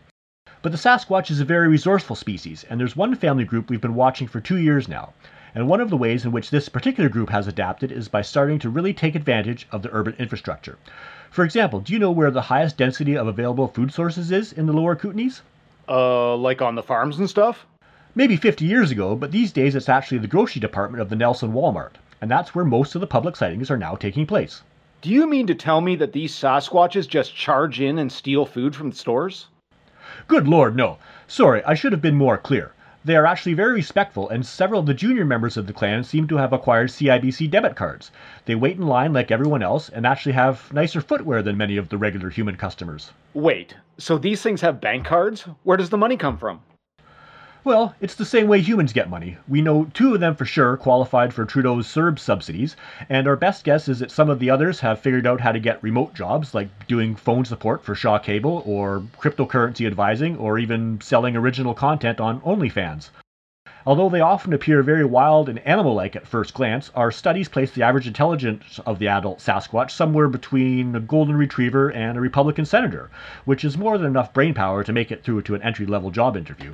But 0.62 0.72
the 0.72 0.78
Sasquatch 0.78 1.32
is 1.32 1.40
a 1.40 1.46
very 1.46 1.68
resourceful 1.68 2.16
species, 2.16 2.66
and 2.70 2.80
there's 2.80 2.96
one 2.96 3.16
family 3.16 3.46
group 3.46 3.70
we've 3.70 3.80
been 3.80 3.96
watching 3.96 4.28
for 4.28 4.42
two 4.42 4.58
years 4.58 4.88
now. 4.88 5.14
And 5.56 5.70
one 5.70 5.80
of 5.80 5.90
the 5.90 5.98
ways 5.98 6.26
in 6.26 6.32
which 6.32 6.50
this 6.50 6.68
particular 6.68 7.10
group 7.10 7.30
has 7.30 7.48
adapted 7.48 7.92
is 7.92 8.10
by 8.10 8.22
starting 8.22 8.60
to 8.60 8.70
really 8.70 8.94
take 8.94 9.16
advantage 9.16 9.68
of 9.72 9.82
the 9.82 9.90
urban 9.94 10.16
infrastructure. 10.20 10.78
For 11.30 11.44
example, 11.44 11.80
do 11.80 11.94
you 11.94 12.00
know 12.00 12.12
where 12.12 12.32
the 12.32 12.42
highest 12.42 12.78
density 12.78 13.18
of 13.18 13.28
available 13.28 13.68
food 13.68 13.94
sources 13.94 14.32
is 14.32 14.54
in 14.54 14.66
the 14.66 14.74
lower 14.74 14.96
Kootenays? 14.96 15.42
Uh, 15.88 16.36
like 16.36 16.62
on 16.62 16.76
the 16.76 16.84
farms 16.84 17.20
and 17.20 17.30
stuff? 17.30 17.66
Maybe 18.16 18.36
50 18.36 18.66
years 18.66 18.92
ago, 18.92 19.16
but 19.16 19.32
these 19.32 19.52
days 19.52 19.76
it's 19.76 19.90
actually 19.90 20.18
the 20.18 20.28
grocery 20.28 20.60
department 20.60 21.02
of 21.02 21.10
the 21.10 21.16
Nelson 21.16 21.54
Walmart, 21.54 21.94
and 22.20 22.32
that's 22.32 22.56
where 22.56 22.66
most 22.66 22.96
of 22.96 23.02
the 23.02 23.08
public 23.08 23.36
sightings 23.36 23.70
are 23.70 23.78
now 23.78 23.96
taking 23.96 24.26
place. 24.26 24.64
Do 25.02 25.10
you 25.10 25.28
mean 25.28 25.46
to 25.48 25.56
tell 25.56 25.82
me 25.82 25.96
that 25.98 26.14
these 26.14 26.34
Sasquatches 26.34 27.08
just 27.08 27.36
charge 27.36 27.80
in 27.80 28.00
and 28.00 28.12
steal 28.12 28.46
food 28.46 28.76
from 28.76 28.90
the 28.90 28.96
stores? 28.96 29.48
Good 30.28 30.48
lord, 30.48 30.76
no. 30.76 30.98
Sorry, 31.28 31.64
I 31.64 31.76
should 31.76 31.92
have 31.92 32.02
been 32.02 32.16
more 32.16 32.38
clear. 32.38 32.74
They 33.08 33.16
are 33.16 33.26
actually 33.26 33.54
very 33.54 33.72
respectful, 33.72 34.28
and 34.28 34.46
several 34.46 34.82
of 34.82 34.86
the 34.86 34.94
junior 34.94 35.24
members 35.24 35.56
of 35.56 35.66
the 35.66 35.72
clan 35.72 36.04
seem 36.04 36.28
to 36.28 36.36
have 36.36 36.52
acquired 36.52 36.90
CIBC 36.90 37.50
debit 37.50 37.74
cards. 37.74 38.12
They 38.44 38.54
wait 38.54 38.76
in 38.76 38.86
line 38.86 39.14
like 39.14 39.32
everyone 39.32 39.64
else 39.64 39.88
and 39.88 40.06
actually 40.06 40.34
have 40.34 40.74
nicer 40.74 41.00
footwear 41.00 41.42
than 41.42 41.56
many 41.56 41.78
of 41.78 41.88
the 41.88 41.98
regular 41.98 42.30
human 42.30 42.58
customers. 42.58 43.12
Wait, 43.34 43.78
so 43.98 44.18
these 44.18 44.42
things 44.42 44.60
have 44.60 44.82
bank 44.82 45.06
cards? 45.06 45.44
Where 45.64 45.78
does 45.78 45.90
the 45.90 45.98
money 45.98 46.18
come 46.18 46.38
from? 46.38 46.60
Well, 47.68 47.96
it's 48.00 48.16
the 48.16 48.24
same 48.24 48.48
way 48.48 48.62
humans 48.62 48.94
get 48.94 49.10
money. 49.10 49.36
We 49.46 49.62
know 49.62 49.90
two 49.94 50.14
of 50.14 50.22
them 50.22 50.36
for 50.36 50.46
sure 50.46 50.78
qualified 50.78 51.34
for 51.34 51.44
Trudeau's 51.44 51.86
CERB 51.86 52.18
subsidies, 52.18 52.78
and 53.10 53.28
our 53.28 53.36
best 53.36 53.66
guess 53.66 53.90
is 53.90 54.00
that 54.00 54.10
some 54.10 54.30
of 54.30 54.40
the 54.40 54.50
others 54.50 54.80
have 54.80 55.02
figured 55.02 55.28
out 55.28 55.42
how 55.42 55.52
to 55.52 55.60
get 55.60 55.84
remote 55.84 56.14
jobs 56.14 56.56
like 56.56 56.70
doing 56.88 57.14
phone 57.14 57.44
support 57.44 57.84
for 57.84 57.94
Shaw 57.94 58.20
Cable, 58.20 58.64
or 58.66 59.04
cryptocurrency 59.20 59.86
advising, 59.86 60.38
or 60.38 60.58
even 60.58 61.02
selling 61.02 61.36
original 61.36 61.74
content 61.74 62.22
on 62.22 62.40
OnlyFans. 62.40 63.10
Although 63.86 64.08
they 64.08 64.22
often 64.22 64.54
appear 64.54 64.82
very 64.82 65.04
wild 65.04 65.50
and 65.50 65.60
animal 65.68 65.94
like 65.94 66.16
at 66.16 66.26
first 66.26 66.54
glance, 66.54 66.90
our 66.96 67.12
studies 67.12 67.50
place 67.50 67.72
the 67.74 67.84
average 67.84 68.08
intelligence 68.08 68.80
of 68.86 68.98
the 68.98 69.10
adult 69.10 69.40
Sasquatch 69.40 69.92
somewhere 69.92 70.30
between 70.30 70.96
a 70.96 71.02
golden 71.02 71.36
retriever 71.36 71.92
and 71.92 72.18
a 72.18 72.22
Republican 72.22 72.64
senator, 72.64 73.10
which 73.44 73.66
is 73.66 73.78
more 73.78 73.98
than 73.98 74.08
enough 74.08 74.32
brain 74.32 74.54
power 74.54 74.86
to 74.86 74.94
make 74.94 75.12
it 75.12 75.22
through 75.22 75.42
to 75.42 75.54
an 75.56 75.62
entry 75.64 75.86
level 75.86 76.12
job 76.12 76.38
interview. 76.38 76.72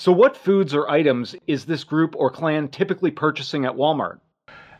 So, 0.00 0.12
what 0.12 0.36
foods 0.36 0.74
or 0.74 0.88
items 0.88 1.34
is 1.48 1.64
this 1.64 1.82
group 1.82 2.14
or 2.16 2.30
clan 2.30 2.68
typically 2.68 3.10
purchasing 3.10 3.64
at 3.64 3.74
Walmart? 3.74 4.20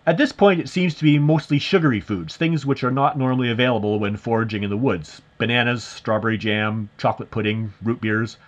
At 0.06 0.16
this 0.16 0.30
point, 0.30 0.60
it 0.60 0.68
seems 0.68 0.94
to 0.94 1.02
be 1.02 1.18
mostly 1.18 1.58
sugary 1.58 1.98
foods, 1.98 2.36
things 2.36 2.64
which 2.64 2.84
are 2.84 2.92
not 2.92 3.18
normally 3.18 3.50
available 3.50 3.98
when 3.98 4.16
foraging 4.16 4.62
in 4.62 4.70
the 4.70 4.76
woods 4.76 5.20
bananas, 5.36 5.82
strawberry 5.82 6.38
jam, 6.38 6.90
chocolate 6.98 7.32
pudding, 7.32 7.72
root 7.82 8.00
beers. 8.00 8.38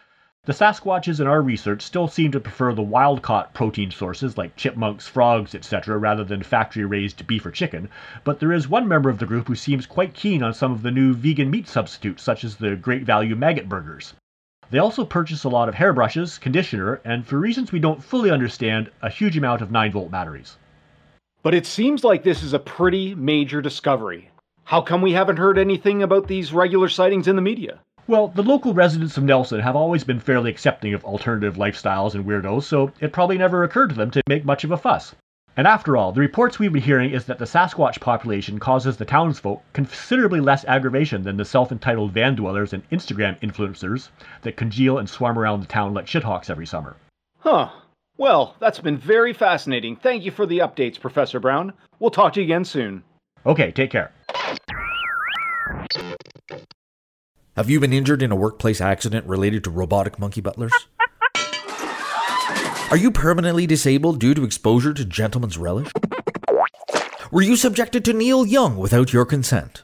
The 0.44 0.52
Sasquatches 0.52 1.18
in 1.18 1.26
our 1.26 1.42
research 1.42 1.83
still 1.83 2.06
seem 2.06 2.30
to 2.30 2.38
prefer 2.38 2.72
the 2.72 2.83
wild 2.83 3.20
caught 3.20 3.52
protein 3.52 3.90
sources 3.90 4.38
like 4.38 4.54
chipmunks, 4.54 5.09
frogs, 5.09 5.56
etc., 5.56 5.98
rather 5.98 6.22
than 6.22 6.44
factory 6.44 6.85
raised 6.85 7.26
beef 7.26 7.44
or 7.44 7.50
chicken, 7.50 7.88
but 8.22 8.38
there 8.38 8.52
is 8.52 8.68
one 8.68 8.87
member 8.87 9.11
of 9.11 9.18
the 9.18 9.26
group 9.26 9.48
who 9.48 9.56
seems 9.56 9.87
quite 9.87 10.14
keen 10.14 10.40
on 10.40 10.54
some 10.54 10.70
of 10.70 10.83
the 10.83 10.92
new 10.92 11.14
vegan 11.14 11.50
meat 11.50 11.66
substitutes, 11.66 12.22
such 12.22 12.44
as 12.44 12.54
the 12.54 12.76
Great 12.76 13.02
Value 13.02 13.35
Maggot 13.35 13.68
Burgers. 13.68 14.14
They 14.70 14.78
also 14.78 15.04
purchase 15.04 15.42
a 15.42 15.48
lot 15.48 15.68
of 15.68 15.74
hairbrushes, 15.74 16.38
conditioner, 16.40 17.00
and 17.04 17.26
for 17.26 17.38
reasons 17.38 17.72
we 17.72 17.80
don't 17.80 18.02
fully 18.02 18.30
understand, 18.30 18.90
a 19.02 19.11
huge 19.11 19.37
amount 19.37 19.62
of 19.62 19.72
9 19.72 19.90
volt 19.90 20.11
batteries. 20.12 20.59
But 21.42 21.54
it 21.54 21.66
seems 21.66 22.04
like 22.04 22.22
this 22.22 22.42
is 22.42 22.52
a 22.52 22.59
pretty 22.59 23.14
major 23.14 23.61
discovery. 23.61 24.30
How 24.64 24.80
come 24.80 25.02
we 25.02 25.12
haven't 25.12 25.38
heard 25.38 25.59
anything 25.59 26.02
about 26.02 26.28
these 26.28 26.52
regular 26.52 26.88
sightings 26.88 27.26
in 27.26 27.35
the 27.35 27.42
media? 27.42 27.80
Well, 28.06 28.28
the 28.28 28.42
local 28.42 28.72
residents 28.72 29.16
of 29.16 29.24
Nelson 29.24 29.61
have 29.61 29.74
always 29.74 30.04
been 30.04 30.20
fairly 30.20 30.50
accepting 30.50 30.94
of 30.94 31.04
alternative 31.04 31.56
lifestyles 31.56 32.14
and 32.14 32.24
weirdos, 32.24 32.62
so 32.62 32.92
it 33.00 33.12
probably 33.12 33.38
never 33.38 33.64
occurred 33.64 33.90
to 33.90 33.96
them 33.96 34.11
to 34.12 34.22
make 34.28 34.44
much 34.44 34.62
of 34.62 34.70
a 34.70 34.76
fuss. 34.76 35.14
And 35.57 35.67
after 35.67 35.97
all, 35.97 36.13
the 36.13 36.21
reports 36.21 36.59
we've 36.59 36.73
been 36.73 36.83
hearing 36.83 37.11
is 37.11 37.25
that 37.27 37.39
the 37.39 37.45
Sasquatch 37.45 38.01
population 38.01 38.59
causes 38.59 38.97
the 38.97 39.05
townsfolk 39.05 39.63
considerably 39.73 40.41
less 40.41 40.65
aggravation 40.65 41.23
than 41.23 41.37
the 41.37 41.45
self-entitled 41.45 42.13
van 42.13 42.35
dwellers 42.35 42.73
and 42.73 42.89
Instagram 42.91 43.39
influencers 43.41 44.09
that 44.43 44.57
congeal 44.57 44.99
and 44.99 45.11
swarm 45.11 45.39
around 45.39 45.61
the 45.61 45.67
town 45.67 45.93
like 45.93 46.07
shithawks 46.07 46.51
every 46.51 46.67
summer. 46.67 46.97
Huh. 47.41 47.69
Well, 48.17 48.55
that's 48.61 48.79
been 48.79 48.99
very 48.99 49.33
fascinating. 49.33 49.97
Thank 49.97 50.25
you 50.25 50.31
for 50.31 50.47
the 50.47 50.59
updates, 50.59 51.01
Professor 51.01 51.41
Brown. 51.41 51.73
We'll 51.99 52.11
talk 52.11 52.35
to 52.35 52.41
you 52.41 52.45
again 52.45 52.65
soon. 52.65 53.03
Okay, 53.45 53.73
take 53.73 53.91
care. 53.91 54.13
Have 57.57 57.69
you 57.69 57.81
been 57.81 57.93
injured 57.93 58.23
in 58.23 58.31
a 58.31 58.37
workplace 58.37 58.81
accident 58.81 59.27
related 59.27 59.65
to 59.65 59.71
robotic 59.71 60.19
monkey 60.19 60.41
butlers? 60.41 60.73
Are 62.90 62.96
you 62.96 63.12
permanently 63.12 63.68
disabled 63.68 64.18
due 64.18 64.35
to 64.35 64.42
exposure 64.42 64.92
to 64.92 65.05
gentleman's 65.05 65.57
relish? 65.57 65.92
Were 67.31 67.40
you 67.40 67.55
subjected 67.55 68.05
to 68.05 68.12
Neil 68.12 68.44
Young 68.44 68.76
without 68.76 69.12
your 69.12 69.24
consent? 69.24 69.81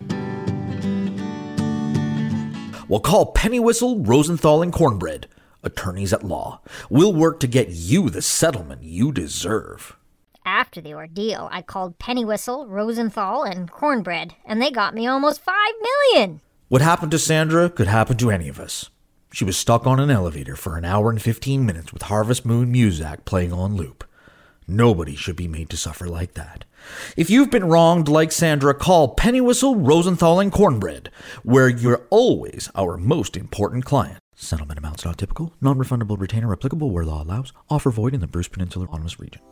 Well, 2.89 2.99
call 2.99 3.33
Pennywhistle, 3.33 4.05
Rosenthal, 4.05 4.61
and 4.61 4.73
Cornbread, 4.73 5.29
attorneys 5.63 6.13
at 6.13 6.25
law. 6.25 6.61
We'll 6.91 7.13
work 7.13 7.39
to 7.41 7.47
get 7.47 7.69
you 7.69 8.11
the 8.11 8.23
settlement 8.23 8.83
you 8.83 9.13
deserve. 9.13 9.97
After 10.45 10.81
the 10.81 10.95
ordeal, 10.95 11.49
I 11.53 11.63
called 11.63 12.01
Pennywhistle, 12.01 12.69
Rosenthal, 12.69 13.45
and 13.45 13.71
Cornbread, 13.71 14.35
and 14.45 14.61
they 14.61 14.73
got 14.73 14.95
me 14.95 15.07
almost 15.07 15.41
five 15.41 15.75
million. 15.81 16.41
What 16.67 16.83
happened 16.83 17.13
to 17.13 17.21
Sandra 17.21 17.71
could 17.71 17.87
happen 17.87 18.17
to 18.17 18.33
any 18.33 18.49
of 18.49 18.59
us. 18.59 18.91
She 19.37 19.45
was 19.45 19.59
stuck 19.59 19.87
on 19.87 20.01
an 20.01 20.11
elevator 20.11 20.57
for 20.57 20.79
an 20.79 20.87
hour 20.87 21.11
and 21.11 21.21
15 21.21 21.67
minutes 21.67 21.93
with 21.93 22.05
Harvest 22.05 22.47
Moon 22.47 22.73
music 22.73 23.27
playing 23.27 23.53
on 23.53 23.77
loop. 23.77 24.03
Nobody 24.67 25.15
should 25.15 25.37
be 25.37 25.47
made 25.47 25.69
to 25.69 25.77
suffer 25.77 26.09
like 26.09 26.33
that. 26.33 26.65
If 27.19 27.29
you've 27.29 27.51
been 27.51 27.69
wronged 27.69 28.09
like 28.09 28.33
Sandra, 28.33 28.73
call 28.73 29.15
Pennywhistle, 29.15 29.87
Rosenthal, 29.87 30.41
and 30.41 30.51
Cornbread, 30.51 31.11
where 31.43 31.69
you're 31.69 32.07
always 32.09 32.71
our 32.75 32.97
most 32.97 33.37
important 33.37 33.85
client. 33.85 34.21
Settlement 34.35 34.79
amounts 34.79 35.05
not 35.05 35.19
typical, 35.19 35.53
non 35.61 35.77
refundable 35.77 36.19
retainer 36.19 36.51
applicable 36.51 36.91
where 36.91 37.05
law 37.05 37.23
allows, 37.23 37.53
offer 37.69 37.91
void 37.91 38.15
in 38.15 38.21
the 38.21 38.27
Bruce 38.27 38.49
Peninsula 38.49 38.87
Autonomous 38.87 39.21
Region. 39.21 39.43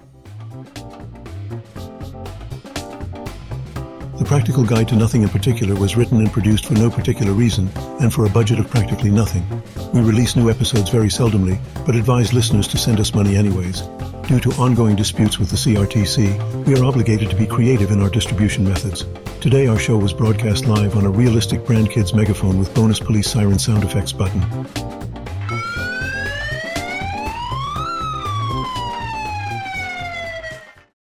The 4.25 4.31
Practical 4.31 4.65
Guide 4.65 4.89
to 4.89 4.97
Nothing 4.97 5.23
in 5.23 5.29
Particular 5.29 5.75
was 5.75 5.99
written 5.99 6.17
and 6.17 6.33
produced 6.33 6.65
for 6.65 6.73
no 6.73 6.89
particular 6.89 7.35
reason 7.35 7.69
and 8.01 8.11
for 8.11 8.25
a 8.25 8.31
budget 8.31 8.59
of 8.59 8.71
practically 8.71 9.11
nothing. 9.11 9.45
We 9.93 10.01
release 10.01 10.35
new 10.35 10.49
episodes 10.49 10.89
very 10.89 11.09
seldomly, 11.09 11.61
but 11.85 11.95
advise 11.95 12.33
listeners 12.33 12.67
to 12.69 12.79
send 12.79 13.01
us 13.01 13.13
money 13.13 13.37
anyways. 13.37 13.83
Due 14.27 14.41
to 14.41 14.51
ongoing 14.53 14.97
disputes 14.97 15.39
with 15.39 15.51
the 15.51 15.57
CRTC, 15.57 16.65
we 16.65 16.75
are 16.75 16.85
obligated 16.87 17.29
to 17.29 17.37
be 17.37 17.47
creative 17.47 17.91
in 17.91 18.01
our 18.01 18.09
distribution 18.09 18.65
methods. 18.65 19.05
Today, 19.43 19.67
our 19.67 19.79
show 19.79 19.99
was 19.99 20.15
broadcast 20.15 20.65
live 20.65 20.97
on 20.97 21.05
a 21.05 21.11
realistic 21.11 21.67
Brand 21.67 21.91
Kids 21.91 22.15
megaphone 22.15 22.59
with 22.59 22.75
bonus 22.75 22.99
police 22.99 23.31
siren 23.31 23.59
sound 23.59 23.85
effects 23.85 24.13
button. 24.13 25.04